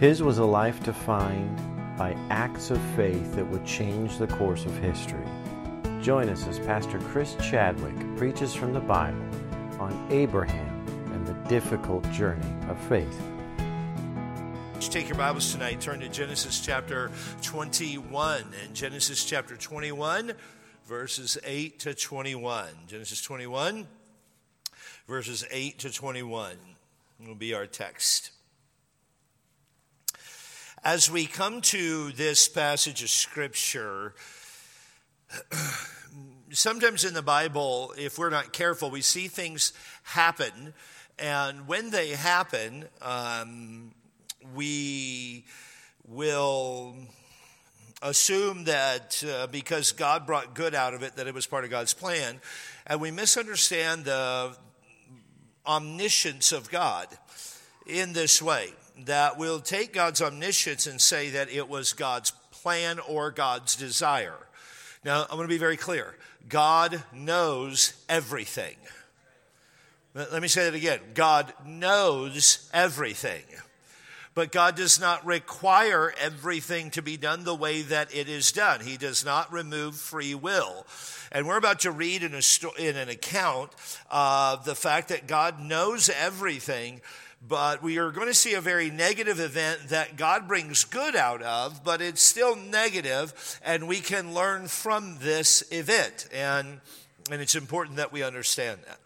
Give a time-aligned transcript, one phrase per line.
[0.00, 1.58] His was a life defined
[1.98, 5.26] by acts of faith that would change the course of history.
[6.00, 9.22] Join us as Pastor Chris Chadwick preaches from the Bible
[9.78, 13.14] on Abraham and the difficult journey of faith.
[14.80, 17.10] Take your Bibles tonight, turn to Genesis chapter
[17.42, 18.44] 21.
[18.64, 20.32] And Genesis chapter 21,
[20.86, 22.68] verses 8 to 21.
[22.86, 23.86] Genesis 21,
[25.06, 26.56] verses 8 to 21
[27.26, 28.30] will be our text.
[30.82, 34.14] As we come to this passage of Scripture,
[36.52, 39.74] sometimes in the Bible, if we're not careful, we see things
[40.04, 40.72] happen.
[41.18, 43.90] And when they happen, um,
[44.54, 45.44] we
[46.08, 46.96] will
[48.00, 51.70] assume that uh, because God brought good out of it, that it was part of
[51.70, 52.40] God's plan.
[52.86, 54.56] And we misunderstand the
[55.66, 57.06] omniscience of God
[57.86, 58.72] in this way
[59.06, 64.46] that we'll take God's omniscience and say that it was God's plan or God's desire.
[65.04, 66.14] Now, I'm going to be very clear
[66.48, 68.76] God knows everything.
[70.14, 73.44] Let me say that again God knows everything.
[74.32, 78.80] But God does not require everything to be done the way that it is done.
[78.80, 80.86] He does not remove free will.
[81.32, 83.72] And we're about to read in, a sto- in an account
[84.08, 87.00] of the fact that God knows everything,
[87.46, 91.42] but we are going to see a very negative event that God brings good out
[91.42, 96.28] of, but it's still negative, and we can learn from this event.
[96.32, 96.80] And,
[97.30, 98.98] and it's important that we understand that.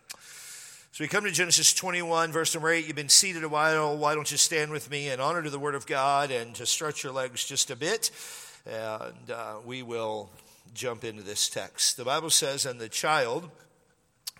[0.92, 2.86] So we come to Genesis 21, verse number 8.
[2.86, 3.96] You've been seated a while.
[3.96, 6.66] Why don't you stand with me in honor to the Word of God and to
[6.66, 8.12] stretch your legs just a bit?
[8.64, 10.30] And uh, we will
[10.72, 11.96] jump into this text.
[11.96, 13.50] The Bible says, And the child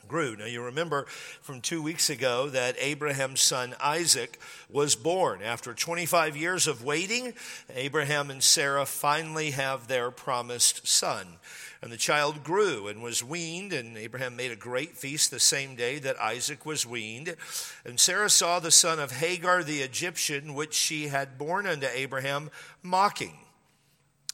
[0.08, 0.36] grew.
[0.36, 1.06] Now, you remember
[1.40, 4.38] from two weeks ago that Abraham's son Isaac
[4.68, 5.42] was born.
[5.42, 7.34] After 25 years of waiting,
[7.74, 11.38] Abraham and Sarah finally have their promised son.
[11.82, 15.76] And the child grew and was weaned, and Abraham made a great feast the same
[15.76, 17.36] day that Isaac was weaned.
[17.84, 22.50] And Sarah saw the son of Hagar the Egyptian, which she had borne unto Abraham,
[22.82, 23.36] mocking.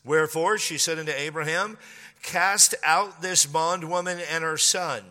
[0.05, 1.77] Wherefore she said unto Abraham,
[2.23, 5.05] Cast out this bondwoman and her son.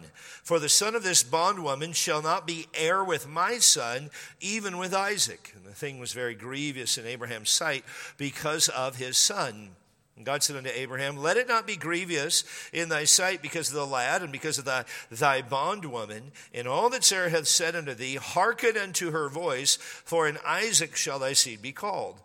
[0.44, 4.10] For the son of this bondwoman shall not be heir with my son,
[4.42, 5.54] even with Isaac.
[5.56, 7.84] And the thing was very grievous in Abraham's sight
[8.18, 9.76] because of his son.
[10.16, 12.44] And God said unto Abraham, Let it not be grievous
[12.74, 16.32] in thy sight because of the lad and because of thy, thy bondwoman.
[16.52, 20.96] In all that Sarah hath said unto thee, hearken unto her voice, for in Isaac
[20.96, 22.20] shall thy seed be called.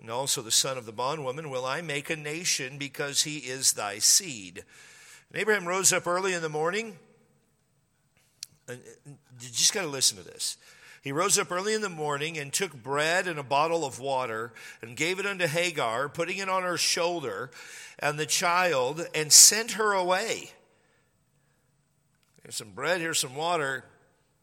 [0.00, 3.74] And also the son of the bondwoman will I make a nation because he is
[3.74, 4.64] thy seed.
[5.30, 6.96] And Abraham rose up early in the morning.
[8.66, 9.10] And uh,
[9.40, 10.56] you just got to listen to this.
[11.02, 14.52] He rose up early in the morning and took bread and a bottle of water
[14.82, 17.50] and gave it unto Hagar, putting it on her shoulder
[17.98, 20.50] and the child, and sent her away.
[22.42, 23.84] Here's some bread, here's some water.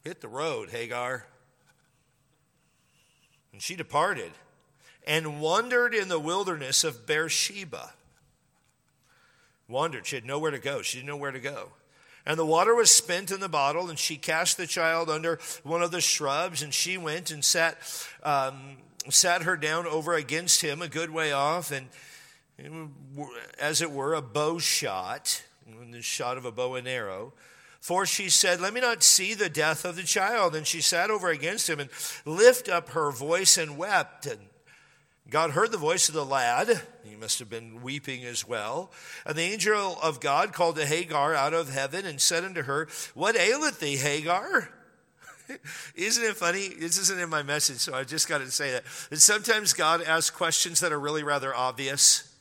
[0.03, 1.25] Hit the road, Hagar.
[3.51, 4.31] And she departed
[5.07, 7.94] and wandered in the wilderness of Beersheba.
[9.69, 10.06] Wandered.
[10.06, 10.81] She had nowhere to go.
[10.81, 11.69] She didn't know where to go.
[12.25, 15.81] And the water was spent in the bottle, and she cast the child under one
[15.81, 17.78] of the shrubs, and she went and sat,
[18.22, 18.78] um,
[19.09, 21.88] sat her down over against him a good way off, and
[23.57, 25.44] as it were, a bow shot,
[25.90, 27.31] the shot of a bow and arrow.
[27.79, 30.56] For she said, Let me not see the death of the child.
[30.56, 31.90] And she sat over against him and
[32.25, 34.25] lift up her voice and wept.
[34.25, 34.40] And
[35.30, 36.82] God heard the voice of the lad.
[37.04, 38.92] He must have been weeping as well.
[39.26, 42.88] And the angel of God called to Hagar out of heaven and said unto her,
[43.14, 44.70] What aileth thee, Hagar?
[45.96, 46.70] isn't it funny?
[46.70, 48.84] This isn't in my message, so I just got to say that.
[49.10, 52.34] That sometimes God asks questions that are really rather obvious.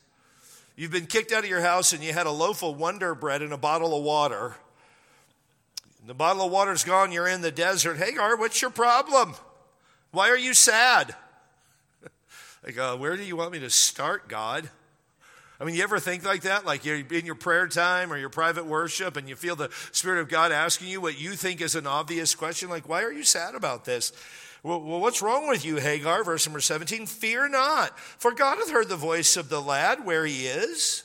[0.77, 3.43] You've been kicked out of your house and you had a loaf of Wonder Bread
[3.43, 4.57] and a bottle of water.
[6.07, 7.97] The bottle of water's gone, you're in the desert.
[7.97, 9.35] Hagar, what's your problem?
[10.13, 11.17] Why are you sad?
[12.67, 14.69] Like, uh, where do you want me to start, God?
[15.61, 16.67] I mean, you ever think like that?
[16.67, 20.21] Like you're in your prayer time or your private worship and you feel the Spirit
[20.21, 23.23] of God asking you what you think is an obvious question, like, why are you
[23.23, 24.13] sad about this?
[24.63, 26.25] Well, what's wrong with you, Hagar?
[26.25, 30.27] Verse number 17 Fear not, for God hath heard the voice of the lad where
[30.27, 31.05] he is.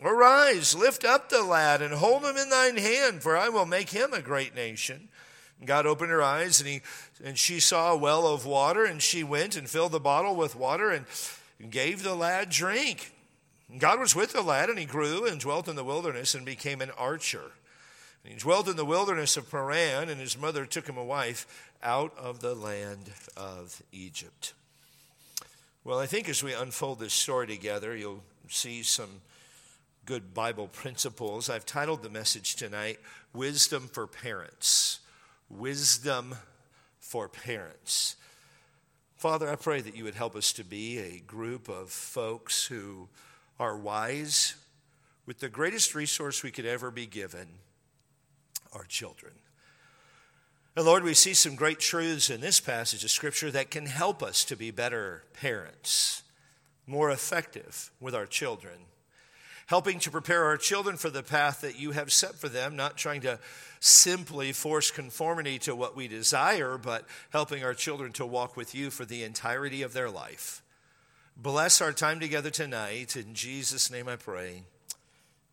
[0.00, 3.90] Arise, lift up the lad and hold him in thine hand, for I will make
[3.90, 5.08] him a great nation.
[5.64, 6.80] God opened her eyes and, he,
[7.24, 10.56] and she saw a well of water, and she went and filled the bottle with
[10.56, 11.06] water and
[11.70, 13.12] gave the lad drink.
[13.78, 16.80] God was with the lad, and he grew and dwelt in the wilderness and became
[16.80, 17.52] an archer.
[18.24, 21.70] And he dwelt in the wilderness of Paran, and his mother took him a wife
[21.82, 24.52] out of the land of Egypt.
[25.84, 29.20] Well, I think as we unfold this story together, you'll see some
[30.04, 31.48] good Bible principles.
[31.48, 32.98] I've titled the message tonight,
[33.32, 35.00] Wisdom for Parents.
[35.52, 36.34] Wisdom
[36.98, 38.16] for Parents.
[39.16, 43.08] Father, I pray that you would help us to be a group of folks who
[43.60, 44.56] are wise
[45.26, 47.46] with the greatest resource we could ever be given
[48.72, 49.32] our children.
[50.74, 54.22] And Lord, we see some great truths in this passage of Scripture that can help
[54.22, 56.22] us to be better parents,
[56.86, 58.78] more effective with our children,
[59.72, 62.94] helping to prepare our children for the path that you have set for them, not
[62.94, 63.38] trying to
[63.80, 68.90] simply force conformity to what we desire, but helping our children to walk with you
[68.90, 70.62] for the entirety of their life.
[71.38, 73.16] Bless our time together tonight.
[73.16, 74.64] In Jesus' name I pray.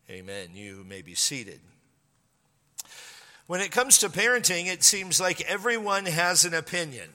[0.10, 0.50] Amen.
[0.54, 1.62] You may be seated.
[3.48, 7.07] When it comes to parenting, it seems like everyone has an opinion.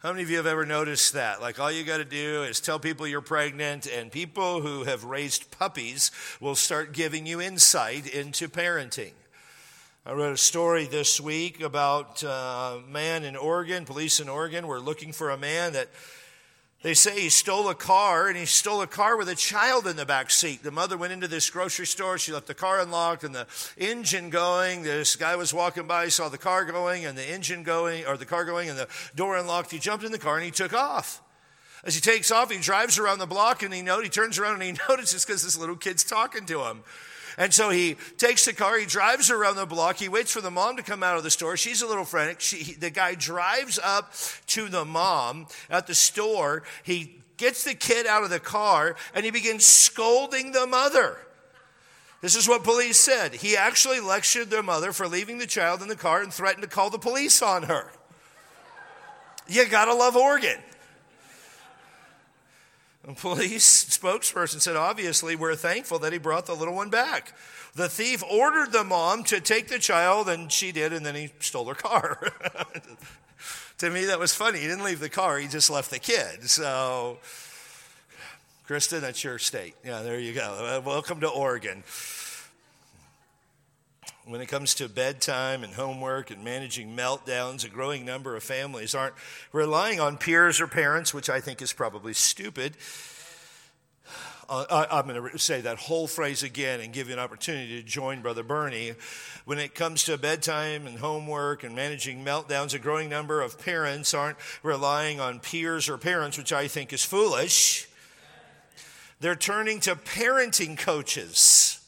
[0.00, 1.40] How many of you have ever noticed that?
[1.40, 5.04] Like, all you got to do is tell people you're pregnant, and people who have
[5.04, 9.12] raised puppies will start giving you insight into parenting.
[10.04, 14.66] I read a story this week about uh, a man in Oregon, police in Oregon
[14.66, 15.88] were looking for a man that
[16.82, 19.96] they say he stole a car, and he stole a car with a child in
[19.96, 20.62] the back seat.
[20.62, 22.18] The mother went into this grocery store.
[22.18, 23.46] She left the car unlocked and the
[23.78, 24.82] engine going.
[24.82, 28.26] This guy was walking by, saw the car going and the engine going, or the
[28.26, 29.70] car going and the door unlocked.
[29.70, 31.22] He jumped in the car and he took off.
[31.82, 34.54] As he takes off, he drives around the block and he, note, he turns around
[34.54, 36.82] and he notices because this little kid's talking to him.
[37.38, 40.50] And so he takes the car, he drives around the block, he waits for the
[40.50, 41.56] mom to come out of the store.
[41.56, 42.40] She's a little frantic.
[42.40, 44.12] She, he, the guy drives up
[44.48, 46.62] to the mom at the store.
[46.82, 51.18] He gets the kid out of the car and he begins scolding the mother.
[52.22, 53.34] This is what police said.
[53.34, 56.68] He actually lectured their mother for leaving the child in the car and threatened to
[56.68, 57.90] call the police on her.
[59.46, 60.58] You gotta love Oregon.
[63.14, 67.32] Police spokesperson said, obviously, we're thankful that he brought the little one back.
[67.76, 71.30] The thief ordered the mom to take the child, and she did, and then he
[71.38, 72.32] stole her car.
[73.78, 74.58] to me, that was funny.
[74.58, 76.50] He didn't leave the car, he just left the kid.
[76.50, 77.18] So,
[78.66, 79.74] Kristen, that's your state.
[79.84, 80.80] Yeah, there you go.
[80.80, 81.84] Uh, welcome to Oregon
[84.26, 88.92] when it comes to bedtime and homework and managing meltdowns, a growing number of families
[88.92, 89.14] aren't
[89.52, 92.76] relying on peers or parents, which I think is probably stupid.
[94.48, 97.80] Uh, I, am going to say that whole phrase again and give you an opportunity
[97.80, 98.94] to join Brother Bernie.
[99.44, 104.12] When it comes to bedtime and homework and managing meltdowns, a growing number of parents
[104.12, 107.88] aren't relying on peers or parents, which I think is foolish.
[109.20, 111.85] They're turning to parenting coaches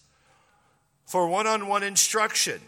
[1.09, 2.61] for one on one instruction.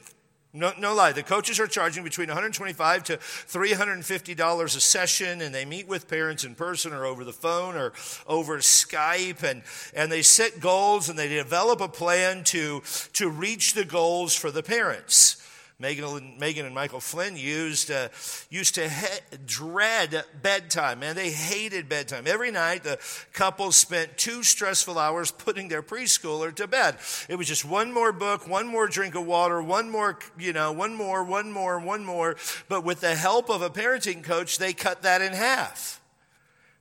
[0.53, 1.13] No, no lie.
[1.13, 6.43] The coaches are charging between 125 to $350 a session, and they meet with parents
[6.43, 7.93] in person or over the phone or
[8.27, 9.63] over Skype, and,
[9.95, 12.83] and they set goals and they develop a plan to,
[13.13, 15.40] to reach the goals for the parents.
[15.81, 18.09] Megan, Megan and Michael Flynn used, uh,
[18.51, 21.17] used to he- dread bedtime, man.
[21.17, 22.27] They hated bedtime.
[22.27, 22.99] Every night, the
[23.33, 26.99] couple spent two stressful hours putting their preschooler to bed.
[27.31, 30.71] It was just one more book, one more drink of water, one more, you know,
[30.71, 32.37] one more, one more, one more.
[32.69, 36.03] But with the help of a parenting coach, they cut that in half.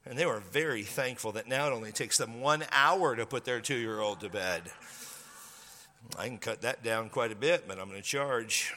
[0.05, 3.45] And they were very thankful that now it only takes them one hour to put
[3.45, 4.63] their two year old to bed.
[6.17, 8.73] I can cut that down quite a bit, but I'm going to charge.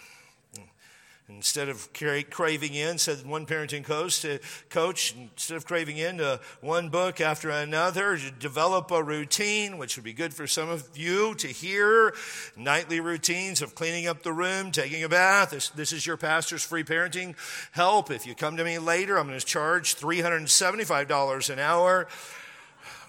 [1.36, 1.92] Instead of
[2.30, 4.38] craving in, said one parenting coach, to
[4.70, 10.12] coach, instead of craving into one book after another, develop a routine, which would be
[10.12, 12.14] good for some of you to hear.
[12.56, 15.50] Nightly routines of cleaning up the room, taking a bath.
[15.50, 17.34] This, this is your pastor's free parenting
[17.72, 18.10] help.
[18.10, 22.08] If you come to me later, I'm going to charge $375 an hour.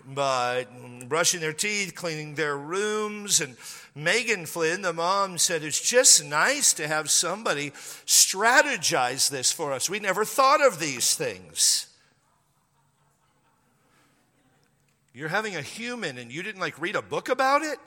[0.06, 0.66] But
[1.08, 3.56] brushing their teeth, cleaning their rooms, and
[3.96, 7.72] Megan Flynn, the mom, said, It's just nice to have somebody
[8.06, 9.90] strategize this for us.
[9.90, 11.88] We never thought of these things.
[15.14, 17.78] You're having a human and you didn't like read a book about it?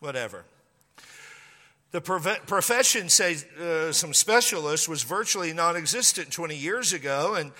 [0.00, 0.44] Whatever.
[1.90, 7.52] The profession, say uh, some specialists, was virtually non existent 20 years ago, and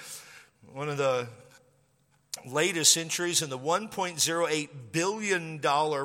[0.73, 1.29] one of the
[2.47, 5.59] latest entries in the $1.08 billion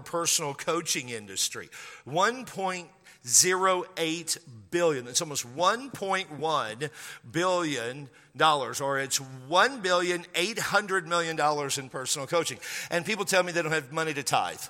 [0.03, 1.69] personal coaching industry.
[2.07, 4.37] 1.08
[4.71, 5.07] billion.
[5.07, 6.89] It's almost 1.1
[7.31, 12.59] billion dollars, or it's one billion eight hundred million dollars in personal coaching.
[12.89, 14.61] And people tell me they don't have money to tithe.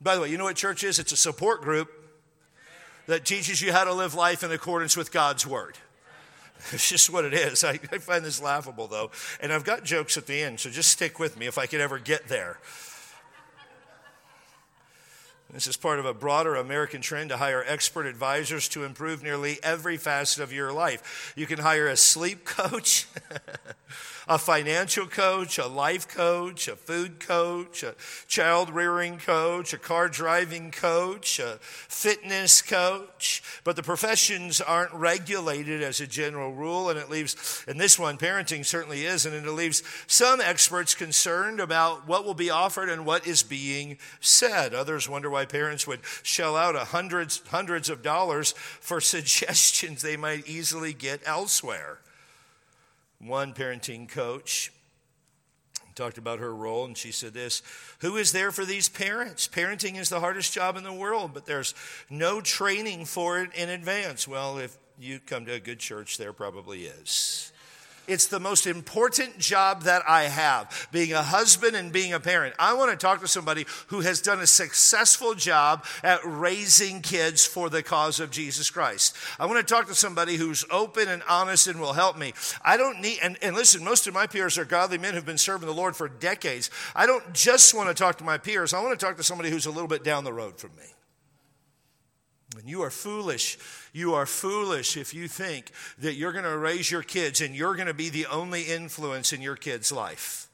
[0.00, 0.98] By the way, you know what church is?
[0.98, 1.88] It's a support group
[3.06, 5.78] that teaches you how to live life in accordance with God's word.
[6.72, 7.62] It's just what it is.
[7.62, 9.10] I, I find this laughable, though.
[9.40, 11.80] And I've got jokes at the end, so just stick with me if I could
[11.80, 12.58] ever get there.
[15.52, 19.58] This is part of a broader American trend to hire expert advisors to improve nearly
[19.62, 21.32] every facet of your life.
[21.36, 23.06] You can hire a sleep coach.
[24.28, 27.94] a financial coach, a life coach, a food coach, a
[28.26, 33.42] child rearing coach, a car driving coach, a fitness coach.
[33.62, 38.18] But the professions aren't regulated as a general rule, and it leaves, and this one,
[38.18, 43.06] parenting certainly is, and it leaves some experts concerned about what will be offered and
[43.06, 44.74] what is being said.
[44.74, 50.48] Others wonder why parents would shell out hundreds, hundreds of dollars for suggestions they might
[50.48, 51.98] easily get elsewhere.
[53.18, 54.72] One parenting coach
[55.94, 57.62] talked about her role, and she said this
[58.00, 59.46] Who is there for these parents?
[59.46, 61.74] Parenting is the hardest job in the world, but there's
[62.08, 64.26] no training for it in advance.
[64.26, 67.52] Well, if you come to a good church, there probably is.
[68.08, 72.54] It's the most important job that I have, being a husband and being a parent.
[72.58, 77.44] I want to talk to somebody who has done a successful job at raising kids
[77.44, 79.16] for the cause of Jesus Christ.
[79.38, 82.32] I want to talk to somebody who's open and honest and will help me.
[82.64, 85.38] I don't need, and, and listen, most of my peers are godly men who've been
[85.38, 86.70] serving the Lord for decades.
[86.94, 89.50] I don't just want to talk to my peers, I want to talk to somebody
[89.50, 90.95] who's a little bit down the road from me.
[92.56, 93.58] And you are foolish.
[93.92, 97.74] You are foolish if you think that you're going to raise your kids and you're
[97.74, 100.48] going to be the only influence in your kid's life.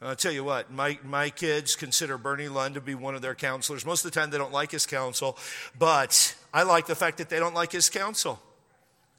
[0.00, 3.36] I'll tell you what, my, my kids consider Bernie Lund to be one of their
[3.36, 3.86] counselors.
[3.86, 5.38] Most of the time, they don't like his counsel,
[5.78, 8.40] but I like the fact that they don't like his counsel.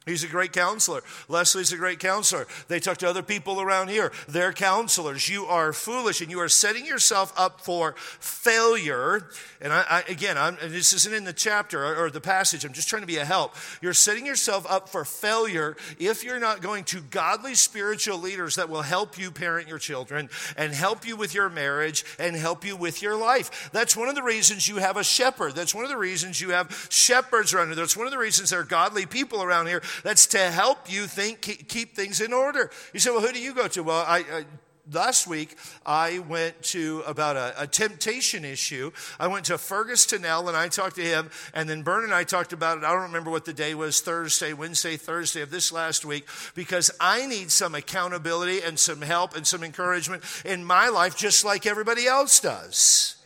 [0.06, 1.02] He's a great counselor.
[1.28, 2.46] Leslie's a great counselor.
[2.68, 4.12] They talk to other people around here.
[4.28, 5.30] They're counselors.
[5.30, 9.30] You are foolish and you are setting yourself up for failure.
[9.62, 12.66] And I, I, again, I'm, and this isn't in the chapter or, or the passage.
[12.66, 13.54] I'm just trying to be a help.
[13.80, 18.68] You're setting yourself up for failure if you're not going to godly spiritual leaders that
[18.68, 22.76] will help you parent your children and help you with your marriage and help you
[22.76, 23.70] with your life.
[23.72, 25.54] That's one of the reasons you have a shepherd.
[25.54, 27.76] That's one of the reasons you have shepherds around here.
[27.76, 31.06] That's one of the reasons there are godly people around here that's to help you
[31.06, 32.70] think, keep things in order.
[32.92, 33.82] You say, well, who do you go to?
[33.82, 34.44] Well, I, I
[34.92, 38.90] last week I went to about a, a, temptation issue.
[39.18, 42.24] I went to Fergus Tunnell and I talked to him, and then Bern and I
[42.24, 42.84] talked about it.
[42.84, 46.90] I don't remember what the day was Thursday, Wednesday, Thursday of this last week, because
[47.00, 51.66] I need some accountability and some help and some encouragement in my life, just like
[51.66, 53.16] everybody else does.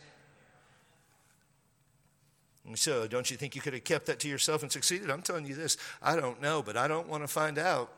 [2.75, 5.09] So, don't you think you could have kept that to yourself and succeeded?
[5.09, 7.91] I'm telling you this I don't know, but I don't want to find out.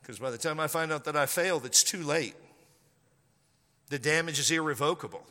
[0.00, 2.36] Because by the time I find out that I failed, it's too late.
[3.88, 5.26] The damage is irrevocable,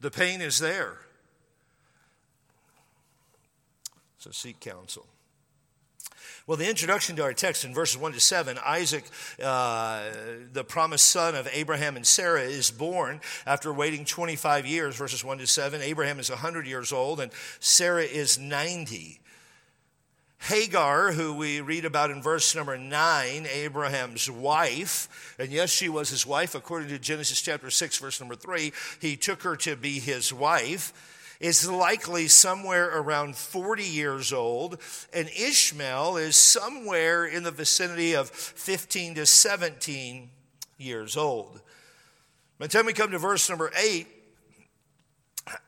[0.00, 0.98] the pain is there.
[4.18, 5.06] So, seek counsel.
[6.48, 9.04] Well, the introduction to our text in verses 1 to 7 Isaac,
[9.44, 10.04] uh,
[10.50, 15.36] the promised son of Abraham and Sarah, is born after waiting 25 years, verses 1
[15.36, 15.82] to 7.
[15.82, 19.20] Abraham is 100 years old and Sarah is 90.
[20.38, 26.08] Hagar, who we read about in verse number 9, Abraham's wife, and yes, she was
[26.08, 29.98] his wife according to Genesis chapter 6, verse number 3, he took her to be
[29.98, 30.94] his wife
[31.40, 34.80] is likely somewhere around 40 years old,
[35.12, 40.30] and Ishmael is somewhere in the vicinity of 15 to 17
[40.78, 41.60] years old.
[42.58, 44.06] By the time we come to verse number 8,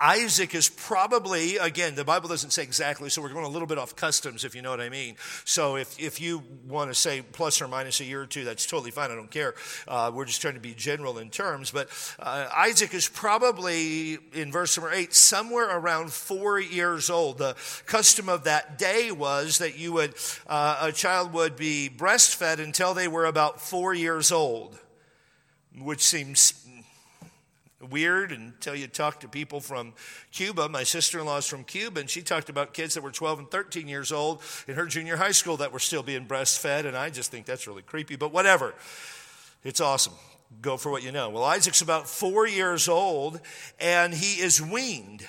[0.01, 3.79] Isaac is probably, again, the Bible doesn't say exactly, so we're going a little bit
[3.79, 5.17] off customs, if you know what I mean.
[5.45, 8.67] So if, if you want to say plus or minus a year or two, that's
[8.67, 9.11] totally fine.
[9.11, 9.55] I don't care.
[9.87, 11.71] Uh, we're just trying to be general in terms.
[11.71, 17.39] But uh, Isaac is probably, in verse number eight, somewhere around four years old.
[17.39, 17.57] The
[17.87, 20.15] custom of that day was that you would,
[20.47, 24.79] uh, a child would be breastfed until they were about four years old,
[25.79, 26.60] which seems
[27.81, 29.95] weird until you talk to people from
[30.33, 30.69] Cuba.
[30.69, 33.39] My sister in law is from Cuba, and she talked about kids that were 12
[33.39, 36.97] and 13 years old in her junior high school that were still being breastfed, and
[36.97, 38.75] I just think that's really creepy, but whatever.
[39.65, 40.15] It's awesome.
[40.63, 41.31] Go for what you know.
[41.31, 43.41] Well, Isaac's about four years old,
[43.79, 45.27] and he is weaned.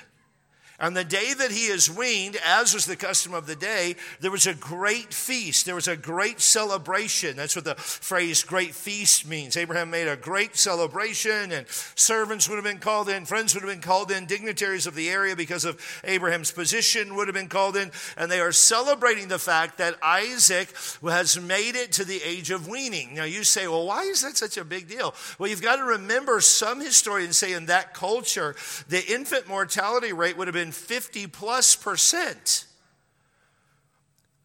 [0.81, 4.31] On the day that he is weaned, as was the custom of the day, there
[4.31, 5.67] was a great feast.
[5.67, 7.35] There was a great celebration.
[7.35, 9.55] That's what the phrase great feast means.
[9.55, 13.71] Abraham made a great celebration, and servants would have been called in, friends would have
[13.71, 17.77] been called in, dignitaries of the area because of Abraham's position would have been called
[17.77, 20.69] in, and they are celebrating the fact that Isaac
[21.03, 23.13] has made it to the age of weaning.
[23.13, 25.13] Now you say, well, why is that such a big deal?
[25.37, 28.55] Well, you've got to remember some historians say in that culture,
[28.89, 32.65] the infant mortality rate would have been 50 plus percent.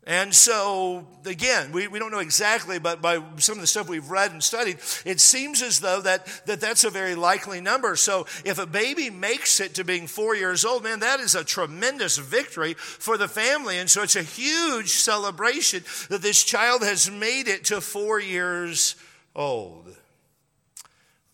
[0.09, 4.09] And so, again, we, we don't know exactly, but by some of the stuff we've
[4.09, 7.97] read and studied, it seems as though that, that that's a very likely number.
[7.97, 11.42] So, if a baby makes it to being four years old, man, that is a
[11.42, 13.78] tremendous victory for the family.
[13.78, 18.95] And so, it's a huge celebration that this child has made it to four years
[19.35, 19.92] old.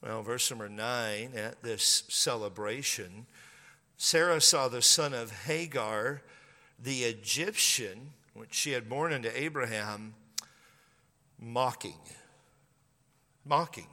[0.02, 3.26] Well, verse number nine, at this celebration,
[4.04, 6.22] Sarah saw the son of Hagar,
[6.76, 10.14] the Egyptian which she had born unto Abraham,
[11.38, 12.00] mocking.
[13.46, 13.86] Mocking.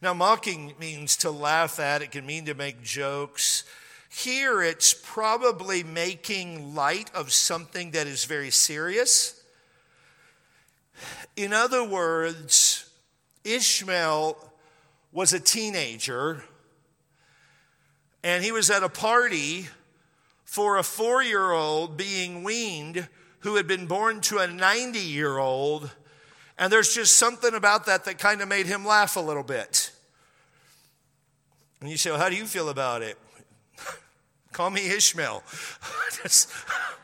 [0.00, 3.64] Now, mocking means to laugh at, it can mean to make jokes.
[4.08, 9.38] Here, it's probably making light of something that is very serious.
[11.36, 12.88] In other words,
[13.44, 14.38] Ishmael
[15.12, 16.42] was a teenager
[18.24, 19.68] and he was at a party
[20.44, 23.06] for a four year old being weaned
[23.40, 25.90] who had been born to a 90 year old.
[26.56, 29.90] And there's just something about that that kind of made him laugh a little bit.
[31.80, 33.18] And you say, well, how do you feel about it?
[34.52, 35.42] Call me Ishmael.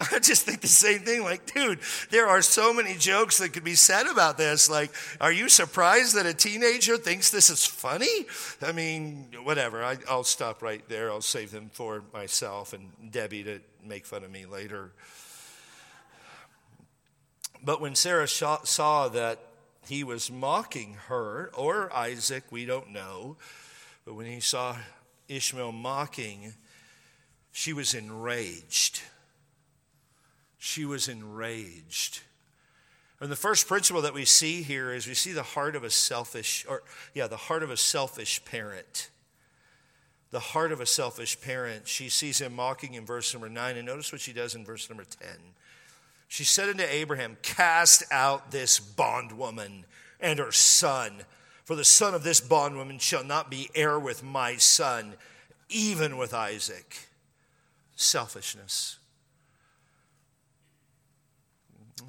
[0.12, 1.22] I just think the same thing.
[1.22, 1.80] Like, dude,
[2.10, 4.70] there are so many jokes that could be said about this.
[4.70, 8.26] Like, are you surprised that a teenager thinks this is funny?
[8.62, 9.84] I mean, whatever.
[9.84, 11.10] I, will stop right there.
[11.10, 14.92] I'll save them for myself and Debbie to make fun of me later.
[17.62, 19.38] But when Sarah saw that
[19.86, 23.36] he was mocking her, or Isaac, we don't know,
[24.06, 24.76] but when he saw
[25.28, 26.54] Ishmael mocking,
[27.52, 29.02] she was enraged
[30.60, 32.20] she was enraged.
[33.18, 35.90] And the first principle that we see here is we see the heart of a
[35.90, 36.82] selfish, or
[37.14, 39.08] yeah, the heart of a selfish parent.
[40.30, 41.88] The heart of a selfish parent.
[41.88, 44.88] She sees him mocking in verse number nine, and notice what she does in verse
[44.88, 45.28] number 10.
[46.28, 49.86] She said unto Abraham, Cast out this bondwoman
[50.20, 51.22] and her son,
[51.64, 55.14] for the son of this bondwoman shall not be heir with my son,
[55.70, 57.08] even with Isaac.
[57.96, 58.99] Selfishness.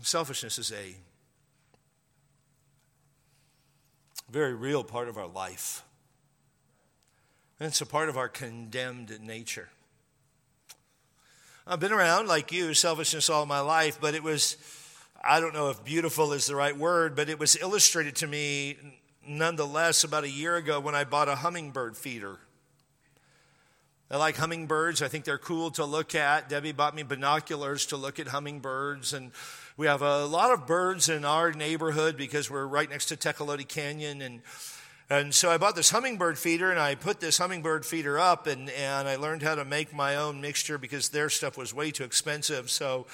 [0.01, 0.95] Selfishness is a
[4.31, 5.83] very real part of our life.
[7.59, 9.69] And it's a part of our condemned nature.
[11.67, 14.57] I've been around, like you, selfishness all my life, but it was,
[15.23, 18.77] I don't know if beautiful is the right word, but it was illustrated to me
[19.27, 22.39] nonetheless about a year ago when I bought a hummingbird feeder.
[24.09, 25.01] I like hummingbirds.
[25.01, 26.49] I think they're cool to look at.
[26.49, 29.13] Debbie bought me binoculars to look at hummingbirds.
[29.13, 29.31] And
[29.77, 33.67] we have a lot of birds in our neighborhood because we're right next to Tecolote
[33.67, 34.21] Canyon.
[34.21, 34.41] And,
[35.09, 38.69] and so I bought this hummingbird feeder and I put this hummingbird feeder up and,
[38.69, 42.03] and I learned how to make my own mixture because their stuff was way too
[42.03, 42.69] expensive.
[42.69, 43.07] So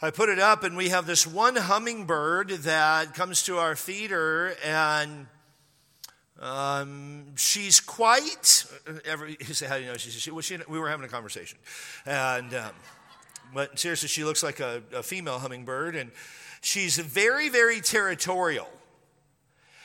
[0.00, 4.54] I put it up and we have this one hummingbird that comes to our feeder
[4.64, 5.26] and
[6.40, 8.64] um, she's quite.
[9.04, 9.96] Every, you say, how do you know?
[9.98, 11.58] She, she, well, she, we were having a conversation,
[12.06, 12.70] and um,
[13.54, 16.10] but seriously, she looks like a, a female hummingbird, and
[16.60, 18.68] she's very, very territorial.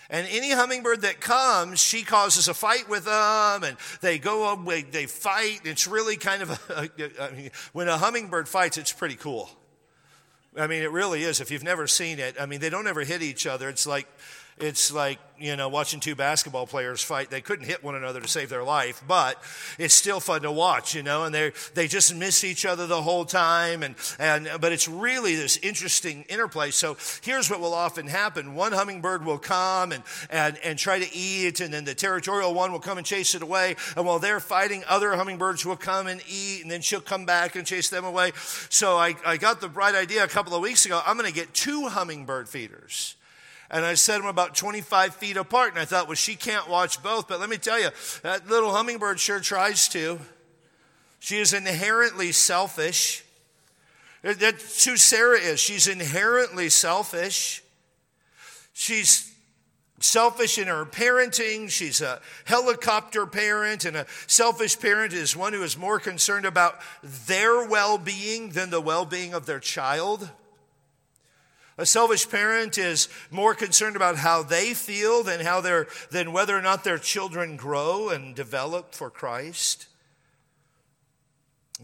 [0.09, 4.65] And any hummingbird that comes, she causes a fight with them, and they go up,
[4.91, 5.61] they fight.
[5.63, 6.89] It's really kind of, a,
[7.21, 9.49] I mean, when a hummingbird fights, it's pretty cool.
[10.57, 11.41] I mean, it really is.
[11.41, 13.67] If you've never seen it, I mean, they don't ever hit each other.
[13.67, 14.07] It's like
[14.57, 17.29] it's like, you know, watching two basketball players fight.
[17.29, 19.43] They couldn't hit one another to save their life, but
[19.77, 23.01] it's still fun to watch, you know, and they they just miss each other the
[23.01, 23.83] whole time.
[23.83, 26.71] And, and, but it's really this interesting interplay.
[26.71, 28.55] So here's what will often happen.
[28.55, 32.71] One hummingbird will come and, and, and try to eat, and then the territorial one
[32.71, 33.75] will come and chase it away.
[33.97, 37.57] And while they're fighting, other hummingbirds will come and eat, and then she'll come back
[37.57, 38.31] and chase them away.
[38.69, 41.01] So I, I got the bright idea a couple of weeks ago.
[41.05, 43.17] I'm going to get two hummingbird feeders
[43.75, 45.71] and I set them about 25 feet apart.
[45.71, 47.27] And I thought, well, she can't watch both.
[47.27, 47.89] But let me tell you,
[48.23, 50.17] that little hummingbird sure tries to.
[51.19, 53.25] She is inherently selfish.
[54.21, 55.59] That's who Sarah is.
[55.59, 57.63] She's inherently selfish.
[58.71, 59.33] She's
[59.99, 61.69] selfish in her parenting.
[61.69, 66.79] She's a helicopter parent, and a selfish parent is one who is more concerned about
[67.03, 70.29] their well being than the well being of their child.
[71.77, 76.57] A selfish parent is more concerned about how they feel than how they're, than whether
[76.57, 79.87] or not their children grow and develop for Christ.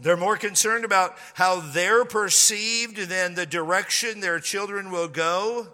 [0.00, 5.68] They're more concerned about how they're perceived than the direction their children will go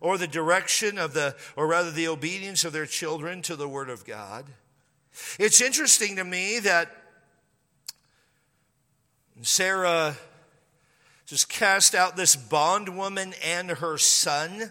[0.00, 3.90] or the direction of the, or rather the obedience of their children to the Word
[3.90, 4.44] of God.
[5.38, 6.94] It's interesting to me that
[9.42, 10.16] Sarah
[11.26, 14.70] just cast out this bondwoman and her son.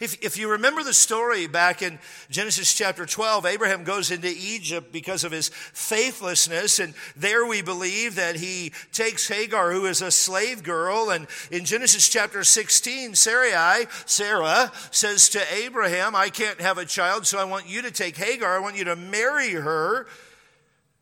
[0.00, 1.98] If, if you remember the story back in
[2.30, 6.78] Genesis chapter 12, Abraham goes into Egypt because of his faithlessness.
[6.78, 11.10] And there we believe that he takes Hagar, who is a slave girl.
[11.10, 17.26] And in Genesis chapter 16, Sarai, Sarah says to Abraham, I can't have a child,
[17.26, 18.54] so I want you to take Hagar.
[18.54, 20.06] I want you to marry her.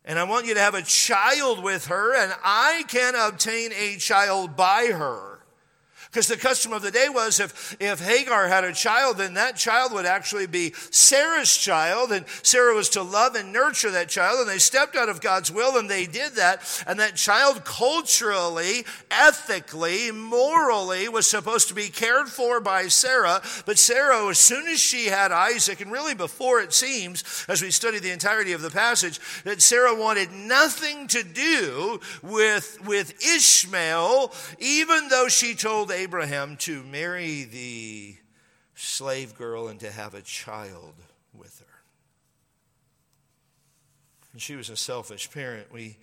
[0.07, 3.97] And I want you to have a child with her, and I can obtain a
[3.97, 5.36] child by her.
[6.11, 9.57] Because the custom of the day was if, if Hagar had a child, then that
[9.57, 14.40] child would actually be Sarah's child, and Sarah was to love and nurture that child.
[14.40, 16.62] And they stepped out of God's will and they did that.
[16.87, 23.42] And that child culturally, ethically, morally was supposed to be cared for by Sarah.
[23.64, 27.71] But Sarah, as soon as she had Isaac, and really before it seems, as we
[27.71, 34.33] study the entirety of the passage, that Sarah wanted nothing to do with, with Ishmael,
[34.59, 38.17] even though she told Abraham, to marry the
[38.75, 40.95] slave girl and to have a child
[41.33, 41.83] with her.
[44.33, 45.73] And she was a selfish parent.
[45.73, 45.97] We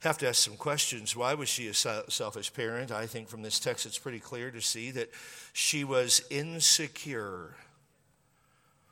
[0.00, 1.14] have to ask some questions.
[1.14, 2.90] Why was she a selfish parent?
[2.90, 5.10] I think from this text it's pretty clear to see that
[5.52, 7.54] she was insecure.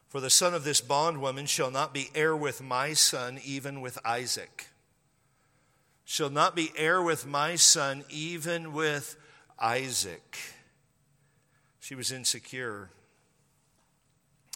[0.07, 3.99] For the son of this bondwoman shall not be heir with my son, even with
[4.05, 4.69] Isaac.
[6.05, 9.17] Shall not be heir with my son, even with
[9.61, 10.39] Isaac.
[11.81, 12.91] She was insecure.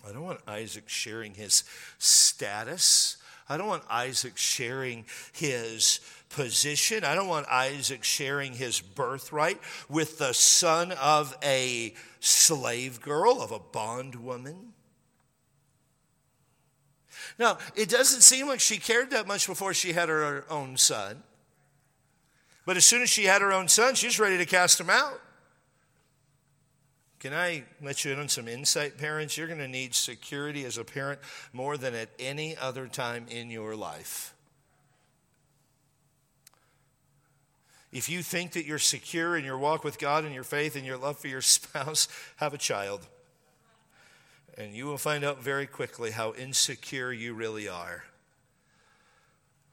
[0.06, 1.64] I don't want Isaac sharing his
[1.98, 3.16] status.
[3.48, 7.04] I don't want Isaac sharing his position.
[7.04, 13.52] I don't want Isaac sharing his birthright with the son of a slave girl, of
[13.52, 14.72] a bondwoman.
[17.38, 21.22] Now, it doesn't seem like she cared that much before she had her own son.
[22.66, 25.20] But as soon as she had her own son, she's ready to cast him out.
[27.24, 29.38] Can I let you in on some insight, parents?
[29.38, 31.20] You're going to need security as a parent
[31.54, 34.34] more than at any other time in your life.
[37.92, 40.84] If you think that you're secure in your walk with God and your faith and
[40.84, 43.06] your love for your spouse, have a child.
[44.58, 48.04] And you will find out very quickly how insecure you really are.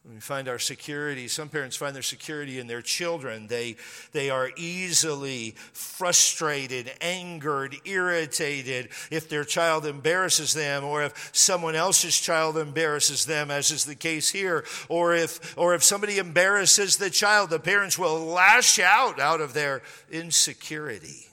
[0.04, 3.46] We find our security, some parents find their security in their children.
[3.46, 3.76] They,
[4.14, 12.20] they are easily frustrated, angered, irritated if their child embarrasses them or if someone else's
[12.20, 17.12] child embarrasses them, as is the case here, or if, or if somebody embarrasses the
[17.12, 21.28] child, the parents will lash out out of their insecurity.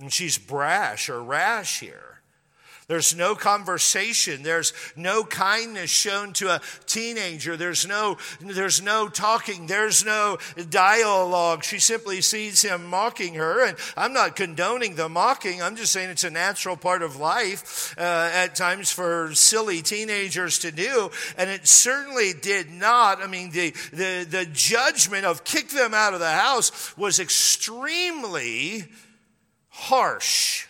[0.00, 2.09] And she's brash or rash here.
[2.90, 4.42] There's no conversation.
[4.42, 7.56] There's no kindness shown to a teenager.
[7.56, 9.68] There's no, there's no talking.
[9.68, 10.38] There's no
[10.70, 11.62] dialogue.
[11.62, 13.64] She simply sees him mocking her.
[13.64, 15.62] And I'm not condoning the mocking.
[15.62, 20.58] I'm just saying it's a natural part of life uh, at times for silly teenagers
[20.58, 21.12] to do.
[21.38, 23.22] And it certainly did not.
[23.22, 28.82] I mean, the, the, the judgment of kick them out of the house was extremely
[29.68, 30.66] harsh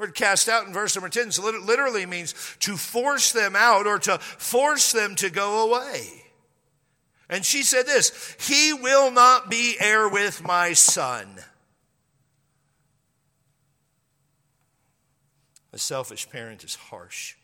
[0.00, 1.30] word cast out in verse number 10
[1.64, 6.24] literally means to force them out or to force them to go away.
[7.28, 11.36] And she said this He will not be heir with my son.
[15.72, 17.36] A selfish parent is harsh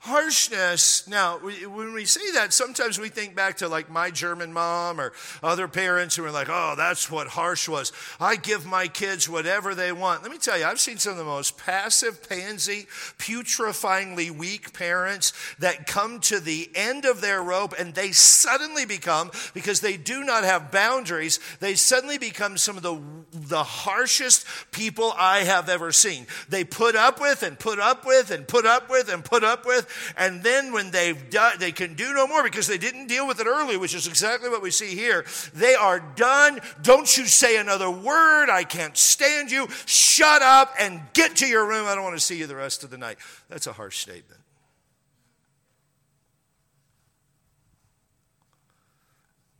[0.00, 1.06] harshness.
[1.08, 5.12] Now, when we say that, sometimes we think back to like my German mom or
[5.42, 7.92] other parents who are like, oh, that's what harsh was.
[8.20, 10.22] I give my kids whatever they want.
[10.22, 12.86] Let me tell you, I've seen some of the most passive, pansy,
[13.18, 19.30] putrefyingly weak parents that come to the end of their rope and they suddenly become,
[19.54, 23.00] because they do not have boundaries, they suddenly become some of the,
[23.32, 26.26] the harshest people I have ever seen.
[26.48, 29.66] They put up with and put up with and put up with and put up
[29.86, 33.26] with and then when they've done, they can do no more because they didn't deal
[33.26, 35.24] with it early, which is exactly what we see here.
[35.54, 36.60] They are done.
[36.82, 38.50] Don't you say another word.
[38.50, 39.68] I can't stand you.
[39.86, 41.86] Shut up and get to your room.
[41.86, 43.18] I don't want to see you the rest of the night.
[43.48, 44.40] That's a harsh statement.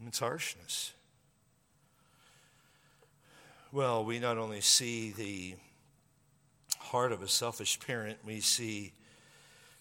[0.07, 0.93] It's harshness.
[3.73, 5.57] Well, we not only see the
[6.79, 8.93] heart of a selfish parent, we see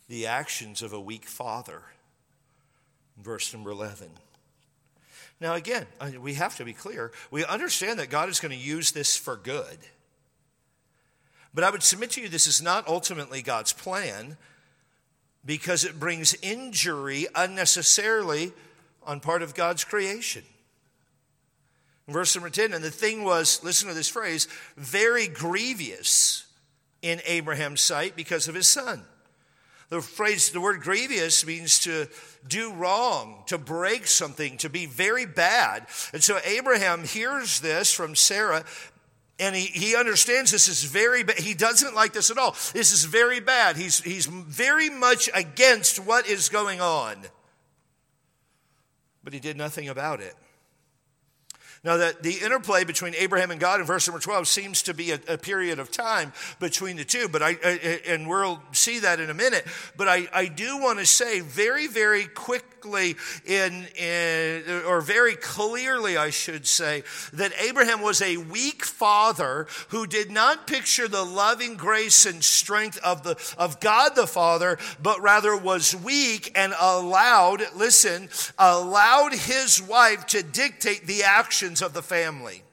[0.08, 1.84] the actions of a weak father.
[3.22, 4.10] Verse number 11.
[5.42, 5.86] Now, again,
[6.22, 7.12] we have to be clear.
[7.32, 9.80] We understand that God is going to use this for good.
[11.54, 14.38] But I would submit to you this is not ultimately God's plan.
[15.46, 18.52] because it brings injury unnecessarily
[19.06, 20.44] on part of God's creation.
[22.08, 26.46] Verse number 10, and the thing was, listen to this phrase, very grievous
[27.02, 29.04] in Abraham's sight because of his son.
[29.90, 32.08] The phrase, the word grievous means to
[32.48, 35.86] do wrong, to break something, to be very bad.
[36.12, 38.66] And so Abraham hears this from Sarah
[39.38, 41.40] and he, he understands this is very bad.
[41.40, 42.56] He doesn't like this at all.
[42.74, 43.76] This is very bad.
[43.76, 47.18] He's, he's very much against what is going on.
[49.24, 50.36] But he did nothing about it.
[51.86, 55.12] Now, that the interplay between Abraham and God in verse number 12 seems to be
[55.12, 59.20] a, a period of time between the two, but I, I, and we'll see that
[59.20, 59.68] in a minute.
[59.96, 66.18] But I, I do want to say very, very quickly, in, in, or very clearly,
[66.18, 71.76] I should say, that Abraham was a weak father who did not picture the loving
[71.76, 77.62] grace and strength of, the, of God the Father, but rather was weak and allowed,
[77.76, 82.64] listen, allowed his wife to dictate the actions of the family.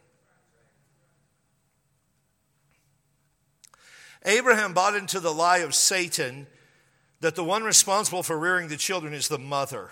[4.24, 6.46] Abraham bought into the lie of Satan
[7.20, 9.90] that the one responsible for rearing the children is the mother.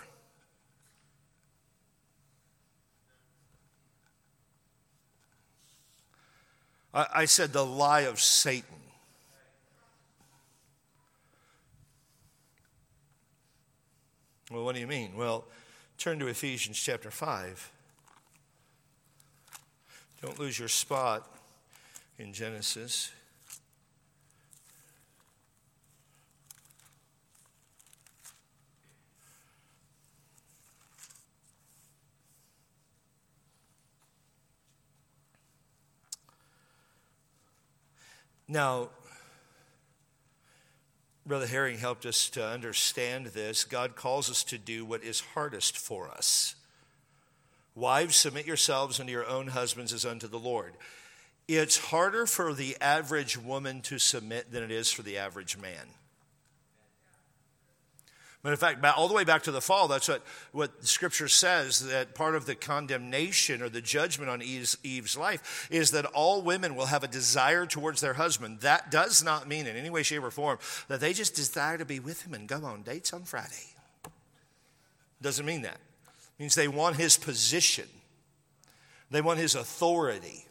[6.93, 8.67] I, said the lie of Satan.
[14.51, 15.13] Well, what do you mean?
[15.17, 15.45] Well,
[15.99, 17.71] turn to Ephesians chapter 5.
[20.23, 21.27] Don't lose your spot
[22.19, 23.11] in Genesis.
[38.47, 38.89] Now,
[41.25, 43.63] Brother Herring helped us to understand this.
[43.65, 46.57] God calls us to do what is hardest for us.
[47.81, 50.75] Wives, submit yourselves unto your own husbands as unto the Lord.
[51.49, 55.89] It's harder for the average woman to submit than it is for the average man.
[58.43, 61.87] But in fact, all the way back to the fall, that's what, what Scripture says
[61.89, 66.41] that part of the condemnation or the judgment on Eve's, Eve's life is that all
[66.41, 68.61] women will have a desire towards their husband.
[68.61, 71.85] That does not mean in any way, shape, or form that they just desire to
[71.85, 73.75] be with him and go on dates on Friday.
[75.21, 75.81] Doesn't mean that
[76.41, 77.87] means they want his position,
[79.11, 80.47] they want his authority.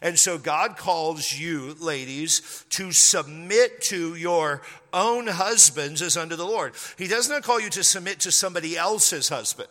[0.00, 6.44] And so God calls you, ladies, to submit to your own husbands as unto the
[6.44, 6.74] Lord.
[6.96, 9.68] He does not call you to submit to somebody else's husband.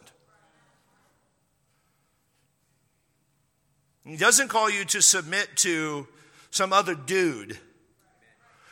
[4.03, 6.07] He doesn't call you to submit to
[6.49, 7.57] some other dude.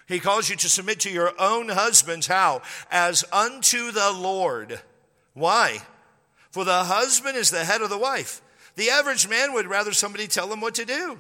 [0.10, 2.28] He calls you to submit to your own husbands.
[2.28, 2.64] How?
[2.92, 4.82] As unto the Lord.
[5.34, 5.82] Why?
[6.56, 8.42] For the husband is the head of the wife.
[8.78, 11.20] The average man would rather somebody tell him what to do.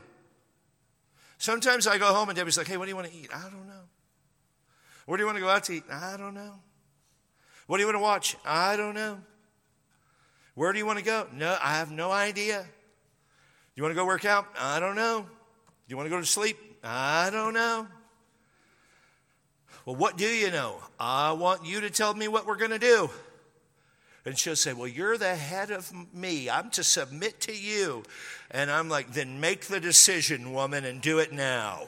[1.37, 3.27] Sometimes I go home and Debbie's like, hey, what do you want to eat?
[3.35, 3.81] I don't know.
[5.05, 5.83] Where do you want to go out to eat?
[5.91, 6.53] I don't know.
[7.67, 8.37] What do you want to watch?
[8.45, 9.17] I don't know.
[10.53, 11.27] Where do you want to go?
[11.33, 12.61] No, I have no idea.
[12.61, 12.67] Do
[13.75, 14.47] you want to go work out?
[14.57, 15.19] I don't know.
[15.19, 15.27] Do
[15.89, 16.55] you want to go to sleep?
[16.81, 17.87] I don't know.
[19.85, 20.81] Well, what do you know?
[20.97, 23.09] I want you to tell me what we're going to do.
[24.25, 26.49] And she'll say, Well, you're the head of me.
[26.49, 28.03] I'm to submit to you.
[28.49, 31.87] And I'm like, Then make the decision, woman, and do it now.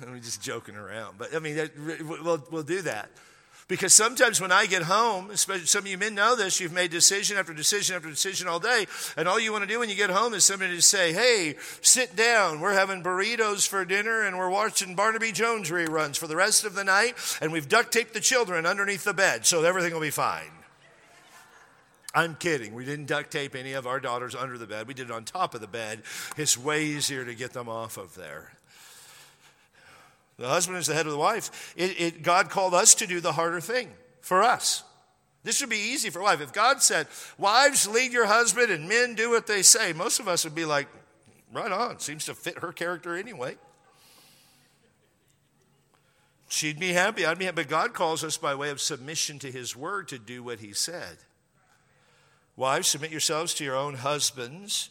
[0.06, 1.18] I'm just joking around.
[1.18, 1.68] But I mean,
[2.00, 3.10] we'll, we'll do that.
[3.68, 6.90] Because sometimes when I get home, especially some of you men know this, you've made
[6.90, 9.94] decision after decision after decision all day, and all you want to do when you
[9.94, 12.60] get home is somebody to say, hey, sit down.
[12.60, 16.74] We're having burritos for dinner, and we're watching Barnaby Jones reruns for the rest of
[16.74, 20.10] the night, and we've duct taped the children underneath the bed, so everything will be
[20.10, 20.50] fine.
[22.14, 22.74] I'm kidding.
[22.74, 24.86] We didn't duct tape any of our daughters under the bed.
[24.86, 26.02] We did it on top of the bed.
[26.36, 28.52] It's way easier to get them off of there.
[30.42, 31.72] The husband is the head of the wife.
[31.76, 33.88] It, it, God called us to do the harder thing
[34.22, 34.82] for us.
[35.44, 36.40] This would be easy for a wife.
[36.40, 37.06] If God said,
[37.38, 40.64] Wives, lead your husband and men do what they say, most of us would be
[40.64, 40.88] like,
[41.52, 42.00] Right on.
[42.00, 43.56] Seems to fit her character anyway.
[46.48, 47.24] She'd be happy.
[47.24, 47.62] I'd be happy.
[47.62, 50.72] But God calls us by way of submission to his word to do what he
[50.72, 51.18] said.
[52.56, 54.90] Wives, submit yourselves to your own husbands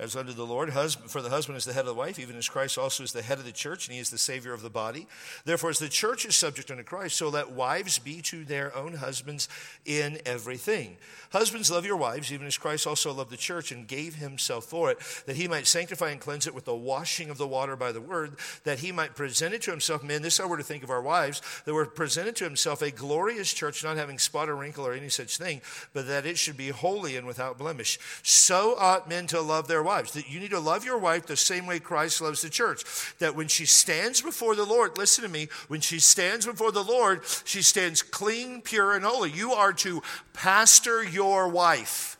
[0.00, 0.72] as unto the Lord.
[0.72, 3.22] For the husband is the head of the wife, even as Christ also is the
[3.22, 5.06] head of the church, and he is the Savior of the body.
[5.44, 8.94] Therefore, as the church is subject unto Christ, so let wives be to their own
[8.94, 9.48] husbands
[9.84, 10.96] in everything.
[11.32, 14.90] Husbands, love your wives, even as Christ also loved the church and gave himself for
[14.90, 17.92] it, that he might sanctify and cleanse it with the washing of the water by
[17.92, 20.02] the word, that he might present it to himself.
[20.02, 22.80] Men, this is how we're to think of our wives, that we're presented to himself
[22.80, 25.60] a glorious church, not having spot or wrinkle or any such thing,
[25.92, 27.98] but that it should be holy and without blemish.
[28.22, 29.89] So ought men to love their wives.
[29.90, 32.84] That you need to love your wife the same way Christ loves the church.
[33.18, 36.84] That when she stands before the Lord, listen to me, when she stands before the
[36.84, 39.30] Lord, she stands clean, pure, and holy.
[39.30, 42.16] You are to pastor your wife.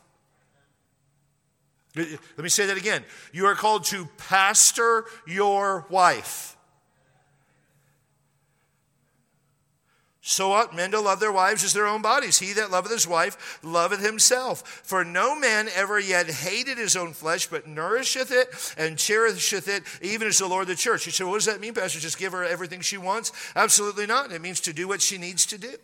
[1.96, 3.04] Let me say that again.
[3.33, 6.56] You are called to pastor your wife.
[10.30, 12.38] So ought men to love their wives as their own bodies.
[12.38, 14.64] He that loveth his wife loveth himself.
[14.84, 19.82] For no man ever yet hated his own flesh, but nourisheth it and cherisheth it,
[20.00, 21.04] even as the Lord the church.
[21.04, 21.98] You say, what does that mean, Pastor?
[21.98, 23.32] Just give her everything she wants?
[23.56, 24.30] Absolutely not.
[24.30, 25.74] It means to do what she needs to do.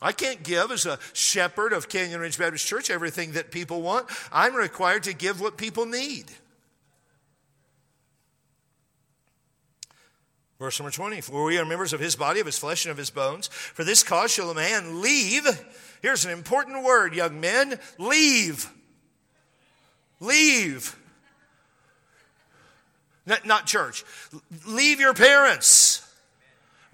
[0.00, 4.06] I can't give as a shepherd of Canyon Ridge Baptist Church everything that people want.
[4.32, 6.24] I'm required to give what people need.
[10.58, 12.96] Verse number 20, for we are members of his body, of his flesh, and of
[12.96, 13.48] his bones.
[13.48, 15.46] For this cause shall a man leave.
[16.00, 18.70] Here's an important word, young men leave.
[20.18, 20.96] Leave.
[23.26, 24.04] Not, not church.
[24.66, 26.05] Leave your parents.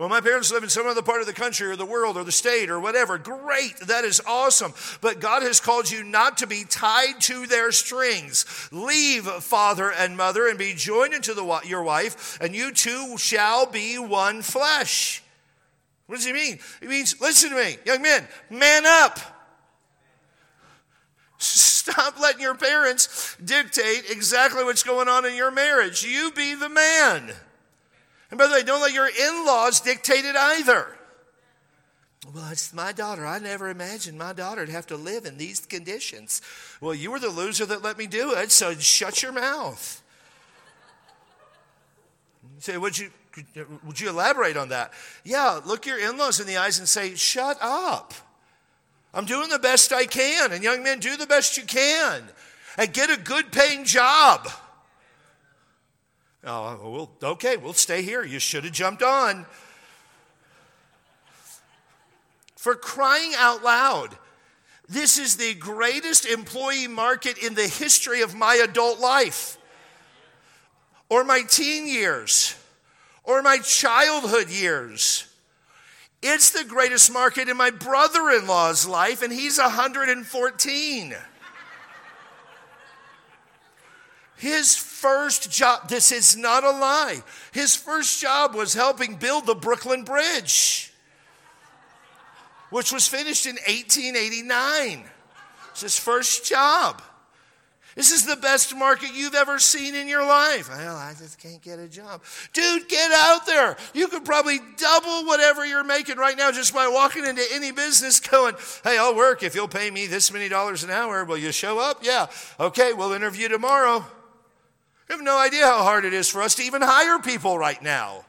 [0.02, 2.24] Well, my parents live in some other part of the country or the world or
[2.24, 3.18] the state or whatever.
[3.18, 3.76] Great.
[3.86, 4.74] That is awesome.
[5.00, 8.68] But God has called you not to be tied to their strings.
[8.72, 13.64] Leave father and mother and be joined into the, your wife, and you two shall
[13.64, 15.22] be one flesh.
[16.06, 16.58] What does he mean?
[16.80, 19.20] He means, listen to me, young men, man up.
[21.38, 26.02] Stop letting your parents dictate exactly what's going on in your marriage.
[26.02, 27.34] You be the man.
[28.32, 30.86] And by the way, don't let your in laws dictate it either.
[32.34, 33.26] Well, it's my daughter.
[33.26, 36.40] I never imagined my daughter to have to live in these conditions.
[36.80, 40.02] Well, you were the loser that let me do it, so shut your mouth.
[42.60, 43.10] Say, would you,
[43.84, 44.94] would you elaborate on that?
[45.24, 48.14] Yeah, look your in laws in the eyes and say, shut up.
[49.12, 50.52] I'm doing the best I can.
[50.52, 52.22] And young men, do the best you can.
[52.78, 54.48] And get a good paying job.
[56.44, 58.24] Oh, well, okay, we'll stay here.
[58.24, 59.46] You should have jumped on.
[62.56, 64.16] For crying out loud,
[64.88, 69.56] this is the greatest employee market in the history of my adult life,
[71.08, 72.56] or my teen years,
[73.24, 75.26] or my childhood years.
[76.22, 81.14] It's the greatest market in my brother in law's life, and he's 114.
[84.36, 89.54] His first job, this is not a lie, his first job was helping build the
[89.54, 90.92] Brooklyn Bridge,
[92.70, 95.04] which was finished in 1889.
[95.72, 97.02] It's his first job.
[97.96, 100.70] This is the best market you've ever seen in your life.
[100.70, 102.22] Well, I just can't get a job.
[102.54, 103.76] Dude, get out there.
[103.92, 108.20] You could probably double whatever you're making right now just by walking into any business
[108.20, 111.24] going, hey, I'll work if you'll pay me this many dollars an hour.
[111.24, 111.98] Will you show up?
[112.02, 112.28] Yeah.
[112.58, 114.06] Okay, we'll interview tomorrow.
[115.12, 117.82] You have no idea how hard it is for us to even hire people right
[117.82, 118.24] now.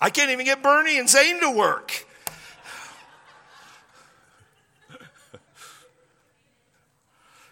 [0.00, 2.06] I can't even get Bernie and Zane to work.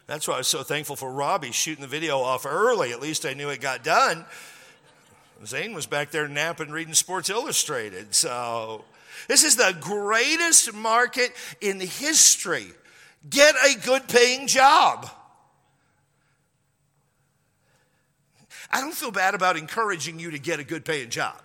[0.06, 2.92] That's why I was so thankful for Robbie shooting the video off early.
[2.92, 4.26] At least I knew it got done.
[5.44, 8.14] Zane was back there napping, reading Sports Illustrated.
[8.14, 8.84] So,
[9.26, 12.68] this is the greatest market in history.
[13.28, 15.10] Get a good paying job.
[18.70, 21.40] I don't feel bad about encouraging you to get a good paying job.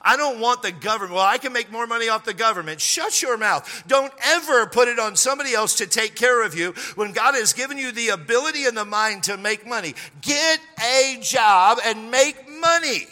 [0.00, 1.14] I don't want the government.
[1.14, 2.80] Well, I can make more money off the government.
[2.80, 3.84] Shut your mouth.
[3.86, 7.52] Don't ever put it on somebody else to take care of you when God has
[7.52, 9.94] given you the ability and the mind to make money.
[10.22, 13.06] Get a job and make money.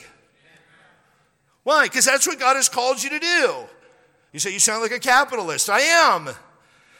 [1.65, 1.87] Why?
[1.87, 3.55] Because that's what God has called you to do.
[4.33, 5.69] You say, You sound like a capitalist.
[5.69, 6.29] I am.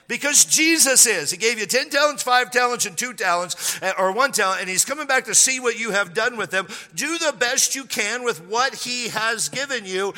[0.09, 1.31] Because Jesus is.
[1.31, 4.71] He gave you 10 talents, 5 talents, and 2 talents, eh, or 1 talent, and
[4.71, 6.69] He's coming back to see what you have done with them.
[6.95, 10.15] Do the best you can with what He has given you.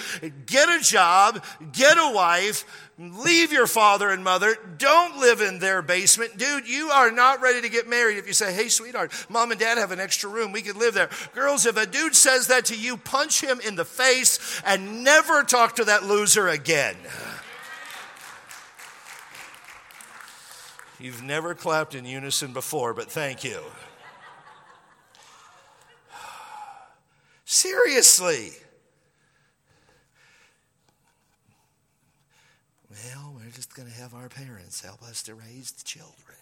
[0.46, 2.64] Get a job, get a wife,
[2.98, 4.56] leave your father and mother.
[4.76, 6.36] Don't live in their basement.
[6.36, 9.60] Dude, you are not ready to get married if you say, hey, sweetheart, mom and
[9.60, 10.52] dad have an extra room.
[10.52, 11.08] We could live there.
[11.34, 15.42] Girls, if a dude says that to you, punch him in the face and never
[15.44, 16.96] talk to that loser again.
[21.00, 23.60] You've never clapped in unison before, but thank you.
[27.44, 28.50] Seriously.
[32.90, 36.36] Well, we're just going to have our parents help us to raise the children.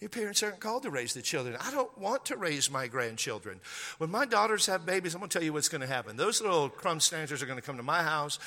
[0.00, 1.56] Your parents aren't called to raise the children.
[1.60, 3.60] I don't want to raise my grandchildren.
[3.98, 6.16] When my daughters have babies, I'm going to tell you what's going to happen.
[6.16, 8.38] Those little crumb snatchers are going to come to my house.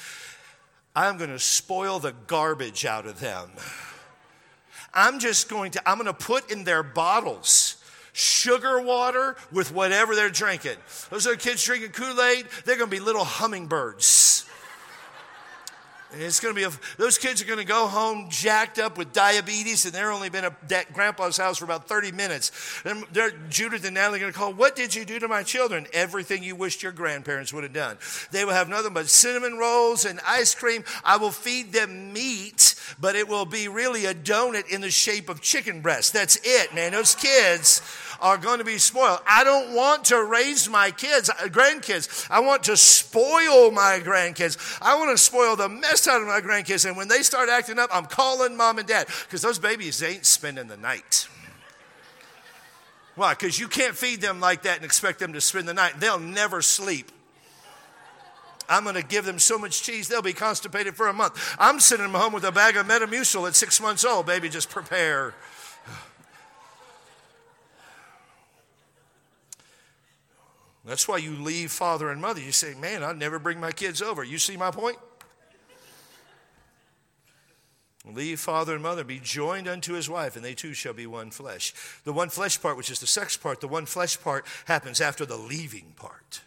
[0.95, 3.49] I'm going to spoil the garbage out of them.
[4.93, 7.77] I'm just going to, I'm going to put in their bottles
[8.17, 10.75] sugar water with whatever they're drinking.
[11.11, 14.49] Those other kids drinking Kool Aid, they're going to be little hummingbirds.
[16.13, 19.11] It's going to be, a, those kids are going to go home jacked up with
[19.11, 22.81] diabetes, and they're only been at grandpa's house for about 30 minutes.
[22.85, 23.05] And
[23.49, 25.85] Judith and Natalie are going to call, What did you do to my children?
[25.91, 27.97] Everything you wished your grandparents would have done.
[28.31, 30.85] They will have nothing but cinnamon rolls and ice cream.
[31.03, 35.27] I will feed them meat, but it will be really a donut in the shape
[35.27, 36.13] of chicken breast.
[36.13, 36.93] That's it, man.
[36.93, 37.81] Those kids
[38.21, 39.19] are going to be spoiled.
[39.27, 42.27] I don't want to raise my kids, uh, grandkids.
[42.31, 44.77] I want to spoil my grandkids.
[44.81, 46.85] I want to spoil the mess out of my grandkids.
[46.85, 50.25] And when they start acting up, I'm calling mom and dad because those babies ain't
[50.25, 51.29] spending the night.
[53.15, 53.33] Why?
[53.33, 55.93] Because you can't feed them like that and expect them to spend the night.
[55.99, 57.11] They'll never sleep.
[58.69, 61.55] I'm going to give them so much cheese, they'll be constipated for a month.
[61.57, 64.25] I'm sending them home with a bag of Metamucil at six months old.
[64.25, 65.33] Baby, just prepare.
[70.87, 72.39] That's why you leave father and mother.
[72.39, 74.23] You say, Man, I'd never bring my kids over.
[74.23, 74.97] You see my point?
[78.13, 81.31] Leave father and mother, be joined unto his wife, and they two shall be one
[81.31, 81.73] flesh.
[82.03, 85.25] The one flesh part, which is the sex part, the one flesh part happens after
[85.25, 86.41] the leaving part.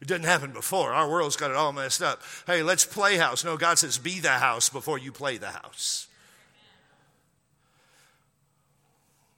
[0.00, 0.92] It didn't happen before.
[0.92, 2.22] Our world's got it all messed up.
[2.46, 3.44] Hey, let's play house.
[3.44, 6.06] No, God says, be the house before you play the house.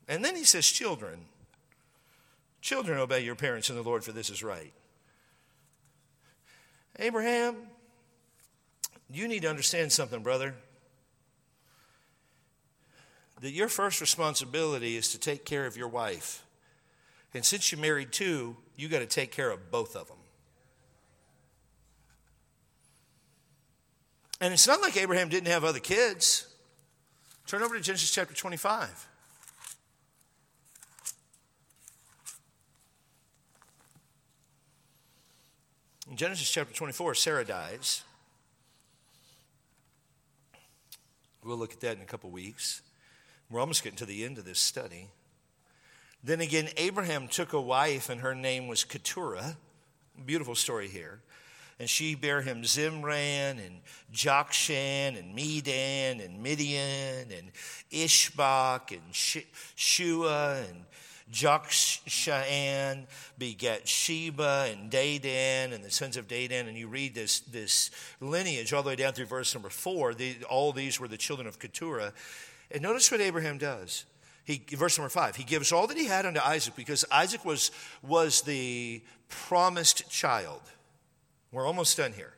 [0.07, 1.27] And then he says, children.
[2.61, 4.73] Children, obey your parents in the Lord, for this is right.
[6.99, 7.57] Abraham,
[9.12, 10.54] you need to understand something, brother.
[13.40, 16.44] That your first responsibility is to take care of your wife.
[17.32, 20.16] And since you're married too, you got to take care of both of them.
[24.40, 26.46] And it's not like Abraham didn't have other kids.
[27.46, 29.08] Turn over to Genesis chapter 25.
[36.11, 38.02] In Genesis chapter 24, Sarah dies.
[41.45, 42.82] We'll look at that in a couple weeks.
[43.51, 45.09] We're almost getting to the end of this study.
[46.22, 49.57] Then again, Abraham took a wife, and her name was Keturah.
[50.26, 51.20] Beautiful story here.
[51.78, 53.80] And she bare him Zimran and
[54.12, 57.51] Jokshan and Medan and Midian and
[57.91, 59.03] Ishbak and
[59.74, 60.84] Shua and
[61.33, 63.07] Jokshan
[63.39, 66.68] begat Sheba and Dedan and the sons of Dedan.
[66.68, 70.14] And you read this, this lineage all the way down through verse number four.
[70.14, 72.12] The, all these were the children of Keturah.
[72.70, 74.05] And notice what Abraham does.
[74.45, 77.70] He, verse number five, he gives all that he had unto Isaac because Isaac was,
[78.03, 80.62] was the promised child.
[81.53, 82.35] We're almost done here.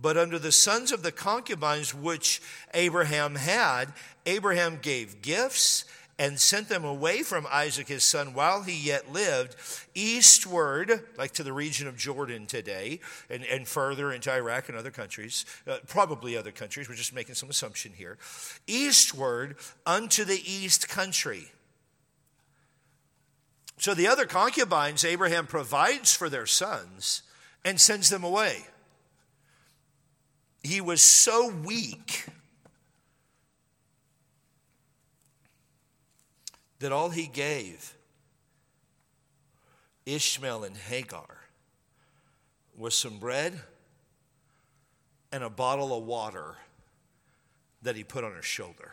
[0.00, 2.42] But under the sons of the concubines which
[2.74, 3.86] Abraham had,
[4.26, 5.84] Abraham gave gifts
[6.18, 9.54] and sent them away from Isaac his son while he yet lived,
[9.94, 14.90] eastward, like to the region of Jordan today, and, and further into Iraq and other
[14.90, 18.16] countries, uh, probably other countries, we're just making some assumption here,
[18.66, 21.52] eastward unto the east country.
[23.78, 27.22] So the other concubines Abraham provides for their sons
[27.62, 28.64] and sends them away.
[30.62, 32.26] He was so weak
[36.78, 37.94] that all he gave
[40.04, 41.26] Ishmael and Hagar
[42.76, 43.60] was some bread
[45.32, 46.54] and a bottle of water
[47.82, 48.92] that he put on her shoulder.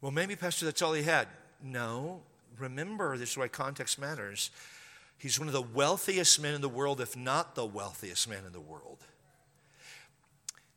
[0.00, 1.28] Well, maybe, Pastor, that's all he had.
[1.62, 2.22] No.
[2.58, 4.50] Remember, this is why context matters.
[5.16, 8.52] He's one of the wealthiest men in the world, if not the wealthiest man in
[8.52, 8.98] the world.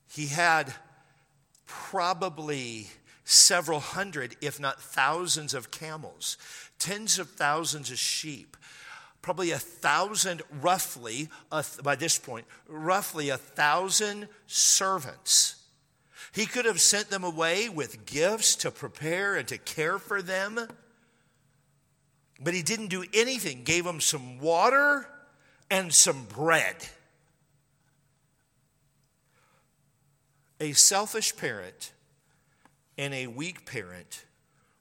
[0.07, 0.71] He had
[1.65, 2.89] probably
[3.25, 6.37] several hundred, if not thousands, of camels,
[6.79, 8.55] tens of thousands of sheep,
[9.21, 11.27] probably a thousand, roughly,
[11.83, 15.55] by this point, roughly a thousand servants.
[16.31, 20.59] He could have sent them away with gifts to prepare and to care for them,
[22.39, 25.07] but he didn't do anything, gave them some water
[25.71, 26.75] and some bread.
[30.59, 31.91] A selfish parent
[32.97, 34.25] and a weak parent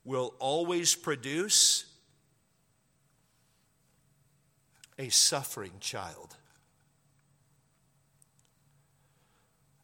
[0.05, 1.87] will always produce
[4.99, 6.37] a suffering child.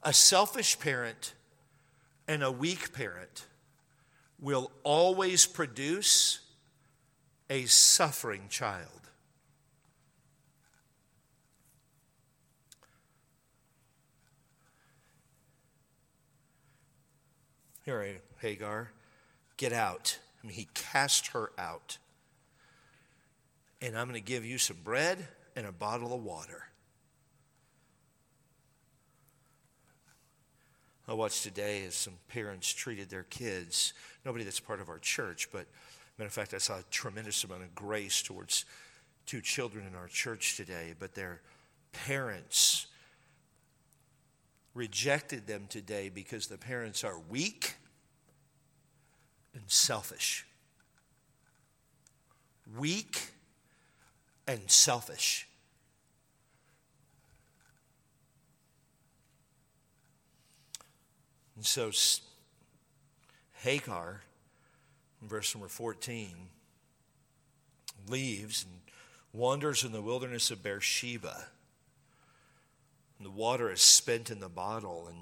[0.03, 1.35] A selfish parent
[2.29, 3.47] and a weak parent
[4.39, 6.41] will always produce
[7.51, 9.00] a suffering child.
[17.91, 18.93] Here, Hagar,
[19.57, 20.17] get out.
[20.41, 21.99] I mean, he cast her out.
[23.83, 25.27] And I'm going to give you some bread
[25.57, 26.67] and a bottle of water.
[31.09, 33.93] I watched today as some parents treated their kids.
[34.25, 35.67] Nobody that's part of our church, but
[36.17, 38.67] matter of fact, I saw a tremendous amount of grace towards
[39.27, 41.41] two children in our church today, but their
[41.91, 42.87] parents
[44.75, 47.75] rejected them today because the parents are weak
[49.55, 50.47] and selfish.
[52.77, 53.31] Weak
[54.47, 55.49] and selfish.
[61.57, 61.91] And so
[63.63, 64.23] Hagar,
[65.21, 66.31] in verse number 14,
[68.09, 68.81] leaves and
[69.33, 71.49] wanders in the wilderness of Beersheba.
[73.19, 75.07] And the water is spent in the bottle.
[75.09, 75.19] And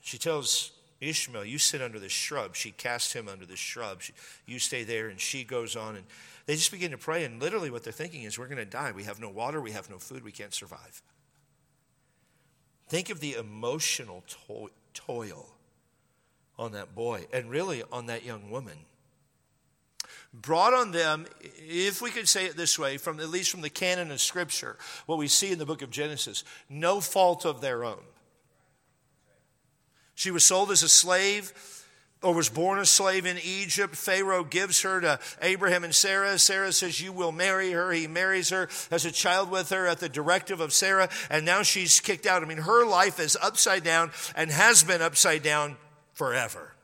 [0.00, 2.54] she tells Ishmael, You sit under the shrub.
[2.54, 4.02] She casts him under the shrub.
[4.02, 4.12] She,
[4.46, 5.08] you stay there.
[5.08, 5.96] And she goes on.
[5.96, 6.04] And
[6.46, 7.24] they just begin to pray.
[7.24, 8.92] And literally, what they're thinking is, We're going to die.
[8.92, 9.60] We have no water.
[9.60, 10.24] We have no food.
[10.24, 11.02] We can't survive.
[12.88, 15.54] Think of the emotional to- toil
[16.58, 18.76] on that boy and really on that young woman.
[20.32, 23.70] Brought on them, if we could say it this way, from at least from the
[23.70, 24.76] canon of Scripture,
[25.06, 28.02] what we see in the book of Genesis, no fault of their own.
[30.20, 31.50] She was sold as a slave
[32.22, 33.96] or was born a slave in Egypt.
[33.96, 36.38] Pharaoh gives her to Abraham and Sarah.
[36.38, 37.90] Sarah says, You will marry her.
[37.90, 41.62] He marries her, has a child with her at the directive of Sarah, and now
[41.62, 42.42] she's kicked out.
[42.42, 45.78] I mean, her life is upside down and has been upside down
[46.12, 46.74] forever.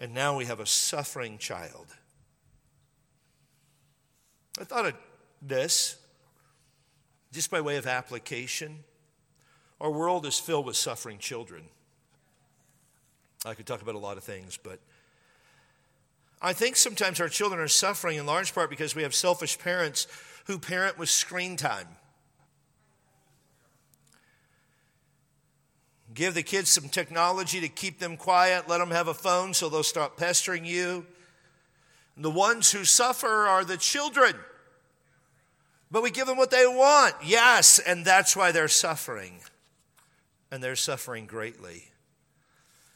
[0.00, 1.86] And now we have a suffering child.
[4.60, 4.94] I thought of
[5.40, 5.94] this
[7.30, 8.82] just by way of application.
[9.80, 11.64] Our world is filled with suffering children.
[13.44, 14.80] I could talk about a lot of things, but
[16.42, 20.06] I think sometimes our children are suffering in large part because we have selfish parents
[20.46, 21.88] who parent with screen time.
[26.14, 29.68] Give the kids some technology to keep them quiet, let them have a phone so
[29.68, 31.06] they'll stop pestering you.
[32.16, 34.34] And the ones who suffer are the children.
[35.90, 39.40] But we give them what they want, yes, and that's why they're suffering.
[40.50, 41.90] And they're suffering greatly.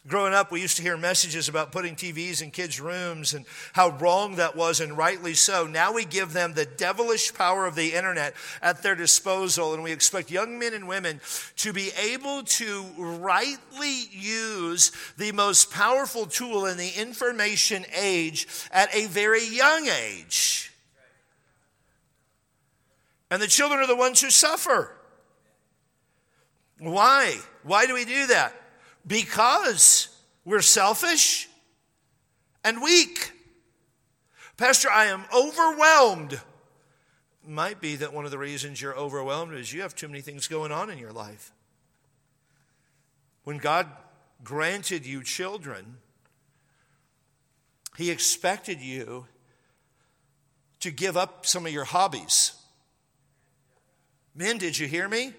[0.09, 3.91] Growing up, we used to hear messages about putting TVs in kids' rooms and how
[3.99, 5.65] wrong that was, and rightly so.
[5.65, 9.93] Now we give them the devilish power of the internet at their disposal, and we
[9.93, 11.21] expect young men and women
[11.59, 18.93] to be able to rightly use the most powerful tool in the information age at
[18.93, 20.73] a very young age.
[23.31, 24.97] And the children are the ones who suffer.
[26.83, 27.37] Why?
[27.63, 28.61] Why do we do that?
[29.07, 30.09] Because
[30.45, 31.49] we're selfish
[32.65, 33.33] and weak.
[34.57, 36.41] Pastor, I am overwhelmed.
[37.47, 40.49] Might be that one of the reasons you're overwhelmed is you have too many things
[40.49, 41.53] going on in your life.
[43.45, 43.87] When God
[44.43, 45.99] granted you children,
[47.97, 49.27] He expected you
[50.81, 52.55] to give up some of your hobbies.
[54.35, 55.33] Men, did you hear me?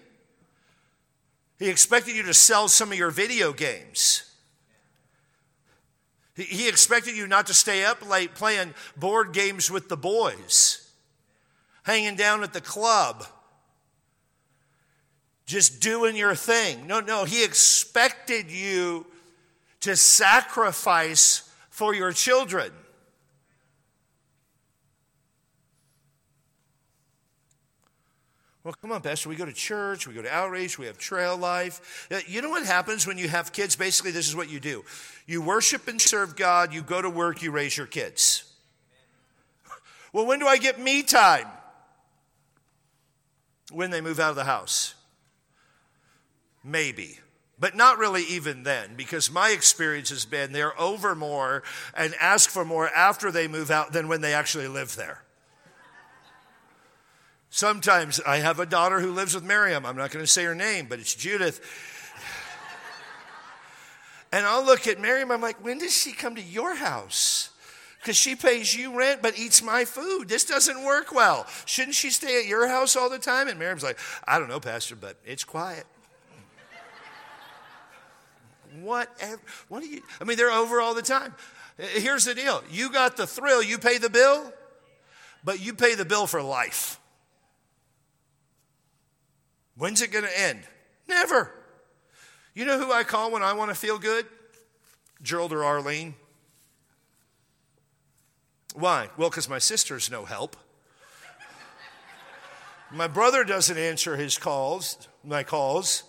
[1.58, 4.30] He expected you to sell some of your video games.
[6.36, 10.90] He expected you not to stay up late playing board games with the boys,
[11.84, 13.24] hanging down at the club,
[15.46, 16.88] just doing your thing.
[16.88, 19.06] No, no, he expected you
[19.80, 22.72] to sacrifice for your children.
[28.64, 29.28] Well, come on, Pastor.
[29.28, 32.08] We go to church, we go to outreach, we have trail life.
[32.10, 33.76] Uh, you know what happens when you have kids?
[33.76, 34.84] Basically, this is what you do
[35.26, 38.50] you worship and serve God, you go to work, you raise your kids.
[40.12, 41.48] Well, when do I get me time?
[43.72, 44.94] When they move out of the house.
[46.62, 47.18] Maybe.
[47.58, 51.64] But not really even then, because my experience has been they're over more
[51.96, 55.23] and ask for more after they move out than when they actually live there.
[57.54, 59.86] Sometimes I have a daughter who lives with Miriam.
[59.86, 61.60] I'm not going to say her name, but it's Judith.
[64.32, 67.50] and I'll look at Miriam, I'm like, when does she come to your house?
[68.00, 70.28] Because she pays you rent but eats my food.
[70.28, 71.46] This doesn't work well.
[71.64, 73.46] Shouldn't she stay at your house all the time?
[73.46, 75.86] And Miriam's like, I don't know, Pastor, but it's quiet.
[78.80, 79.40] Whatever.
[79.68, 80.02] What do you?
[80.20, 81.32] I mean, they're over all the time.
[81.78, 84.52] Here's the deal you got the thrill, you pay the bill,
[85.44, 86.98] but you pay the bill for life.
[89.76, 90.60] When's it going to end?
[91.08, 91.52] Never.
[92.54, 94.26] You know who I call when I want to feel good?
[95.22, 96.14] Gerald or Arlene.
[98.74, 99.08] Why?
[99.16, 100.56] Well, because my sister's no help.
[102.92, 106.04] my brother doesn't answer his calls, my calls.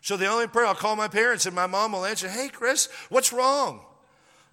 [0.00, 2.88] So the only prayer I'll call my parents and my mom will answer, Hey, Chris,
[3.08, 3.80] what's wrong?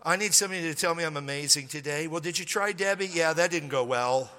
[0.02, 2.08] I need somebody to tell me I'm amazing today.
[2.08, 3.08] Well, did you try Debbie?
[3.08, 4.30] Yeah, that didn't go well.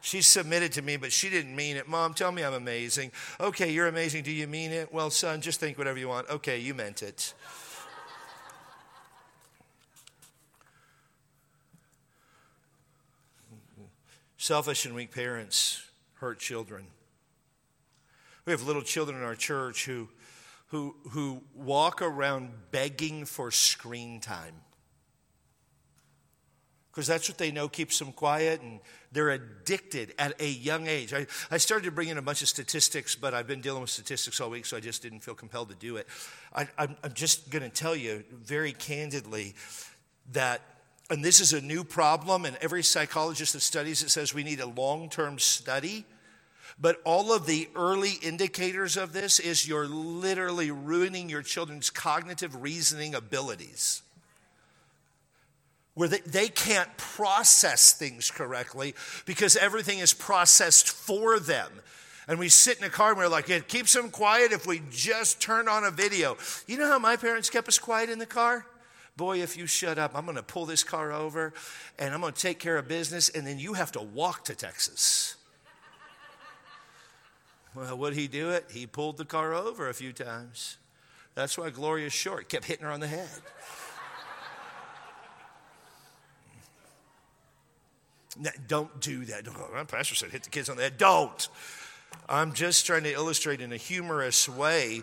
[0.00, 1.88] She submitted to me, but she didn't mean it.
[1.88, 3.10] Mom, tell me I'm amazing.
[3.40, 4.22] Okay, you're amazing.
[4.22, 4.92] Do you mean it?
[4.92, 6.28] Well, son, just think whatever you want.
[6.30, 7.34] Okay, you meant it.
[14.36, 15.82] Selfish and weak parents
[16.14, 16.86] hurt children.
[18.46, 20.08] We have little children in our church who,
[20.68, 24.54] who, who walk around begging for screen time.
[26.98, 28.80] Because that's what they know keeps them quiet and
[29.12, 31.14] they're addicted at a young age.
[31.14, 33.90] I, I started to bring in a bunch of statistics, but I've been dealing with
[33.90, 36.08] statistics all week, so I just didn't feel compelled to do it.
[36.52, 39.54] I, I'm, I'm just going to tell you very candidly
[40.32, 40.60] that
[41.08, 44.58] and this is a new problem, and every psychologist that studies it says we need
[44.58, 46.04] a long term study
[46.80, 52.62] but all of the early indicators of this is you're literally ruining your children's cognitive
[52.62, 54.02] reasoning abilities.
[55.98, 58.94] Where they, they can't process things correctly
[59.26, 61.72] because everything is processed for them.
[62.28, 64.80] And we sit in a car and we're like, it keeps them quiet if we
[64.92, 66.36] just turn on a video.
[66.68, 68.64] You know how my parents kept us quiet in the car?
[69.16, 71.52] Boy, if you shut up, I'm going to pull this car over
[71.98, 74.54] and I'm going to take care of business, and then you have to walk to
[74.54, 75.34] Texas.
[77.74, 78.66] Well, would he do it?
[78.70, 80.76] He pulled the car over a few times.
[81.34, 82.48] That's why Gloria's short.
[82.48, 83.28] Kept hitting her on the head.
[88.66, 89.46] Don't do that.
[89.74, 90.98] My pastor said hit the kids on the head.
[90.98, 91.48] Don't.
[92.28, 95.02] I'm just trying to illustrate in a humorous way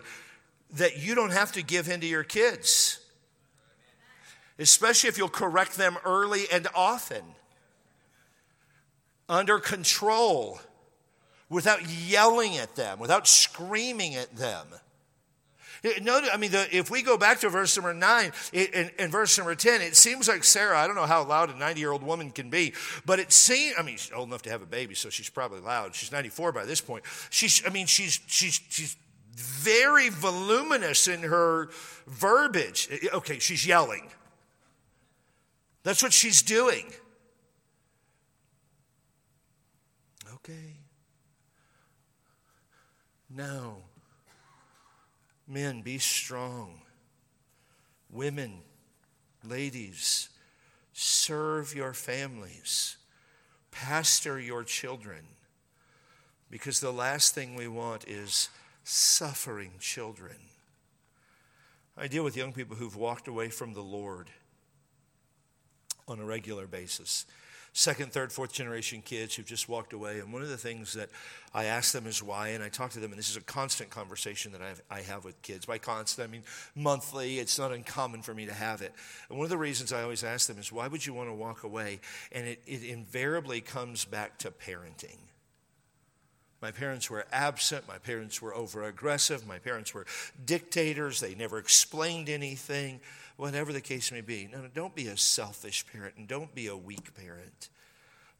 [0.72, 3.00] that you don't have to give in to your kids,
[4.58, 7.22] especially if you'll correct them early and often,
[9.28, 10.60] under control
[11.48, 14.66] without yelling at them, without screaming at them.
[16.02, 19.36] Notice, I mean, the, if we go back to verse number nine, in, in, verse
[19.38, 22.02] number 10, it seems like Sarah, I don't know how loud a 90 year old
[22.02, 22.72] woman can be,
[23.04, 25.60] but it seems, I mean, she's old enough to have a baby, so she's probably
[25.60, 25.94] loud.
[25.94, 27.04] She's 94 by this point.
[27.30, 28.96] She's, I mean, she's, she's, she's
[29.36, 31.68] very voluminous in her
[32.06, 32.88] verbiage.
[33.12, 34.08] Okay, she's yelling.
[35.82, 36.86] That's what she's doing.
[40.34, 40.74] Okay.
[43.30, 43.85] No.
[45.48, 46.80] Men, be strong.
[48.10, 48.62] Women,
[49.44, 50.28] ladies,
[50.92, 52.96] serve your families.
[53.70, 55.24] Pastor your children.
[56.50, 58.48] Because the last thing we want is
[58.84, 60.36] suffering children.
[61.96, 64.30] I deal with young people who've walked away from the Lord
[66.08, 67.26] on a regular basis
[67.76, 70.18] second, third, fourth generation kids who've just walked away.
[70.18, 71.10] And one of the things that
[71.52, 73.90] I ask them is why, and I talk to them, and this is a constant
[73.90, 75.66] conversation that I have, I have with kids.
[75.66, 76.42] By constant, I mean
[76.74, 77.38] monthly.
[77.38, 78.94] It's not uncommon for me to have it.
[79.28, 81.34] And one of the reasons I always ask them is, why would you want to
[81.34, 82.00] walk away?
[82.32, 85.18] And it, it invariably comes back to parenting.
[86.60, 87.86] My parents were absent.
[87.86, 89.46] My parents were over aggressive.
[89.46, 90.06] My parents were
[90.44, 91.20] dictators.
[91.20, 93.00] They never explained anything
[93.36, 94.48] whatever the case may be.
[94.50, 97.68] No, no, don't be a selfish parent and don't be a weak parent.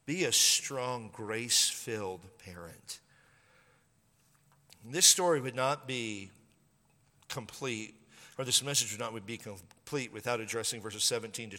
[0.06, 3.00] Be a strong, grace filled parent.
[4.88, 6.30] This story would not be
[7.28, 7.94] complete,
[8.38, 11.58] or this message would not be complete without addressing verses 17 to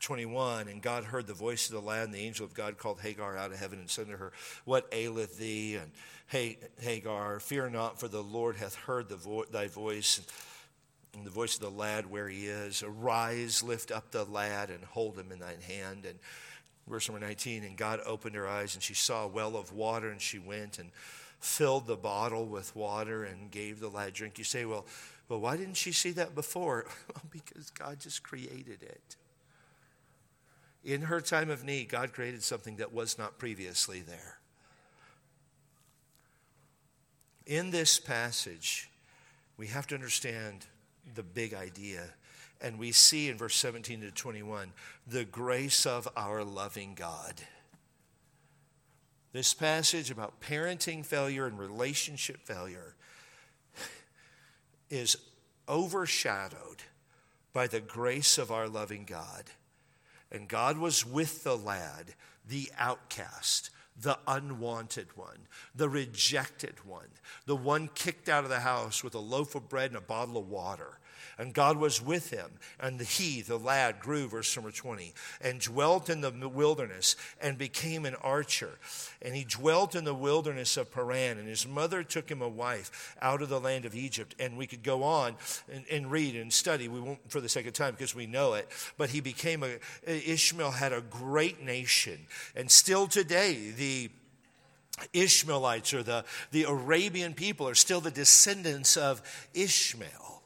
[0.00, 0.68] 21.
[0.68, 3.36] And God heard the voice of the lad, and the angel of God called Hagar
[3.36, 4.32] out of heaven and said to her,
[4.64, 5.76] What aileth thee?
[5.76, 5.90] And
[6.26, 10.20] hey, Hagar, fear not, for the Lord hath heard vo- thy voice
[11.14, 12.82] and the voice of the lad where he is.
[12.82, 16.04] Arise, lift up the lad, and hold him in thine hand.
[16.04, 16.18] And
[16.86, 20.10] verse number 19, and God opened her eyes, and she saw a well of water,
[20.10, 20.90] and she went and
[21.40, 24.38] filled the bottle with water and gave the lad drink.
[24.38, 24.86] You say, well,
[25.28, 26.86] well, why didn't she see that before?
[27.14, 29.16] Well, because God just created it.
[30.88, 34.38] In her time of need, God created something that was not previously there.
[37.44, 38.88] In this passage,
[39.58, 40.64] we have to understand
[41.14, 42.04] the big idea.
[42.62, 44.72] And we see in verse 17 to 21
[45.06, 47.34] the grace of our loving God.
[49.32, 52.94] This passage about parenting failure and relationship failure
[54.88, 55.18] is
[55.68, 56.82] overshadowed
[57.52, 59.50] by the grace of our loving God.
[60.30, 62.14] And God was with the lad,
[62.46, 63.70] the outcast,
[64.00, 67.08] the unwanted one, the rejected one,
[67.46, 70.36] the one kicked out of the house with a loaf of bread and a bottle
[70.36, 70.97] of water.
[71.38, 76.10] And God was with him, and he, the lad, grew, verse number 20, and dwelt
[76.10, 78.78] in the wilderness and became an archer.
[79.22, 83.16] And he dwelt in the wilderness of Paran, and his mother took him a wife
[83.22, 84.34] out of the land of Egypt.
[84.40, 85.36] And we could go on
[85.72, 86.88] and, and read and study.
[86.88, 88.68] We won't for the sake of time because we know it.
[88.96, 92.26] But he became a, Ishmael had a great nation.
[92.56, 94.10] And still today, the
[95.12, 99.22] Ishmaelites or the, the Arabian people are still the descendants of
[99.54, 100.37] Ishmael.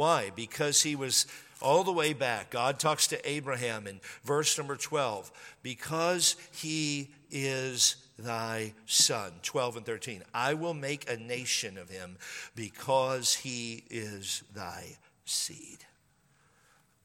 [0.00, 0.30] Why?
[0.34, 1.26] Because he was
[1.60, 2.48] all the way back.
[2.48, 5.30] God talks to Abraham in verse number 12
[5.62, 9.30] because he is thy son.
[9.42, 10.22] 12 and 13.
[10.32, 12.16] I will make a nation of him
[12.54, 14.96] because he is thy
[15.26, 15.84] seed.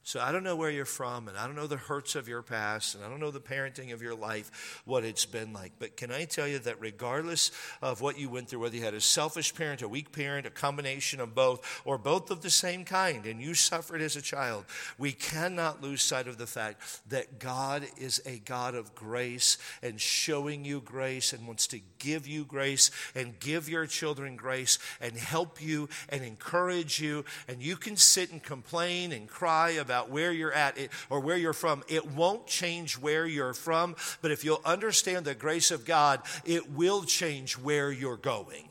[0.06, 2.40] So I don't know where you're from, and I don't know the hurts of your
[2.40, 5.72] past, and I don't know the parenting of your life, what it's been like.
[5.80, 7.50] But can I tell you that regardless
[7.82, 10.50] of what you went through, whether you had a selfish parent, a weak parent, a
[10.50, 14.64] combination of both, or both of the same kind, and you suffered as a child,
[14.96, 20.00] we cannot lose sight of the fact that God is a God of grace and
[20.00, 25.16] showing you grace and wants to give you grace and give your children grace and
[25.16, 27.24] help you and encourage you.
[27.48, 30.76] And you can sit and complain and cry about about where you're at
[31.08, 33.96] or where you're from, it won't change where you're from.
[34.20, 38.68] But if you'll understand the grace of God, it will change where you're going.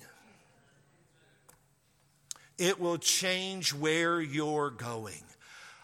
[2.58, 5.25] It will change where you're going.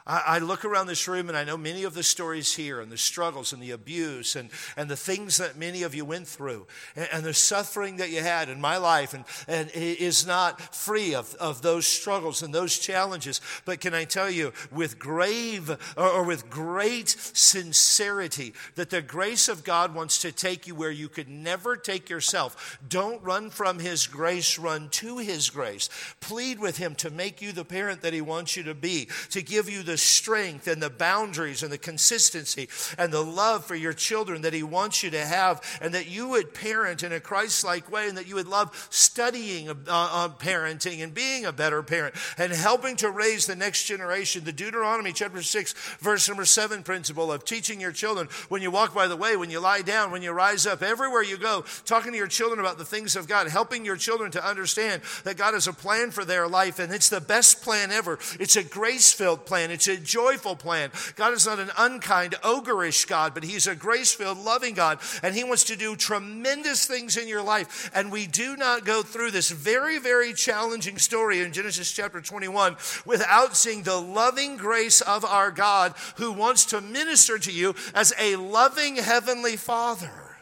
[0.07, 2.97] I, look around this room and I know many of the stories here and the
[2.97, 7.07] struggles and the abuse and, and the things that many of you went through and,
[7.13, 11.35] and the suffering that you had in my life and, and is not free of,
[11.35, 13.41] of those struggles and those challenges.
[13.63, 19.47] But can I tell you, with grave or, or with great sincerity, that the grace
[19.47, 22.79] of God wants to take you where you could never take yourself.
[22.87, 25.89] Don't run from His grace, run to His grace.
[26.19, 29.41] Plead with Him to make you the parent that He wants you to be, to
[29.41, 33.93] give you the strength and the boundaries and the consistency and the love for your
[33.93, 37.63] children that He wants you to have, and that you would parent in a Christ
[37.63, 41.83] like way, and that you would love studying uh, uh, parenting and being a better
[41.83, 44.43] parent and helping to raise the next generation.
[44.43, 48.93] The Deuteronomy chapter 6, verse number 7 principle of teaching your children when you walk
[48.93, 52.11] by the way, when you lie down, when you rise up, everywhere you go, talking
[52.11, 55.53] to your children about the things of God, helping your children to understand that God
[55.53, 58.19] has a plan for their life, and it's the best plan ever.
[58.39, 59.71] It's a grace filled plan.
[59.71, 60.91] It's it's a joyful plan.
[61.15, 64.99] God is not an unkind, ogreish God, but He's a grace filled, loving God.
[65.23, 67.89] And He wants to do tremendous things in your life.
[67.95, 72.77] And we do not go through this very, very challenging story in Genesis chapter 21
[73.05, 78.13] without seeing the loving grace of our God who wants to minister to you as
[78.19, 80.37] a loving Heavenly Father.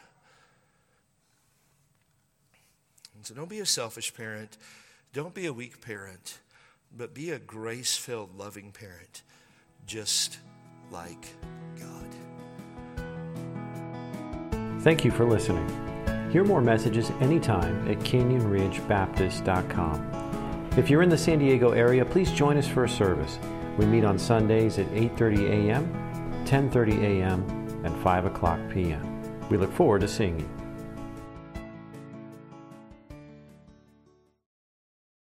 [3.15, 4.57] And so don't be a selfish parent.
[5.13, 6.39] Don't be a weak parent,
[6.95, 9.23] but be a grace filled, loving parent
[9.89, 10.37] just
[10.91, 11.27] like
[11.79, 12.07] God.
[14.81, 15.67] Thank you for listening.
[16.31, 20.69] Hear more messages anytime at canyonridgebaptist.com.
[20.77, 23.39] If you're in the San Diego area, please join us for a service.
[23.79, 25.91] We meet on Sundays at 8:30 a.m.,
[26.45, 27.43] 10:30 a.m.,
[27.83, 29.23] and 5 o'clock p.m.
[29.49, 30.58] We look forward to seeing you.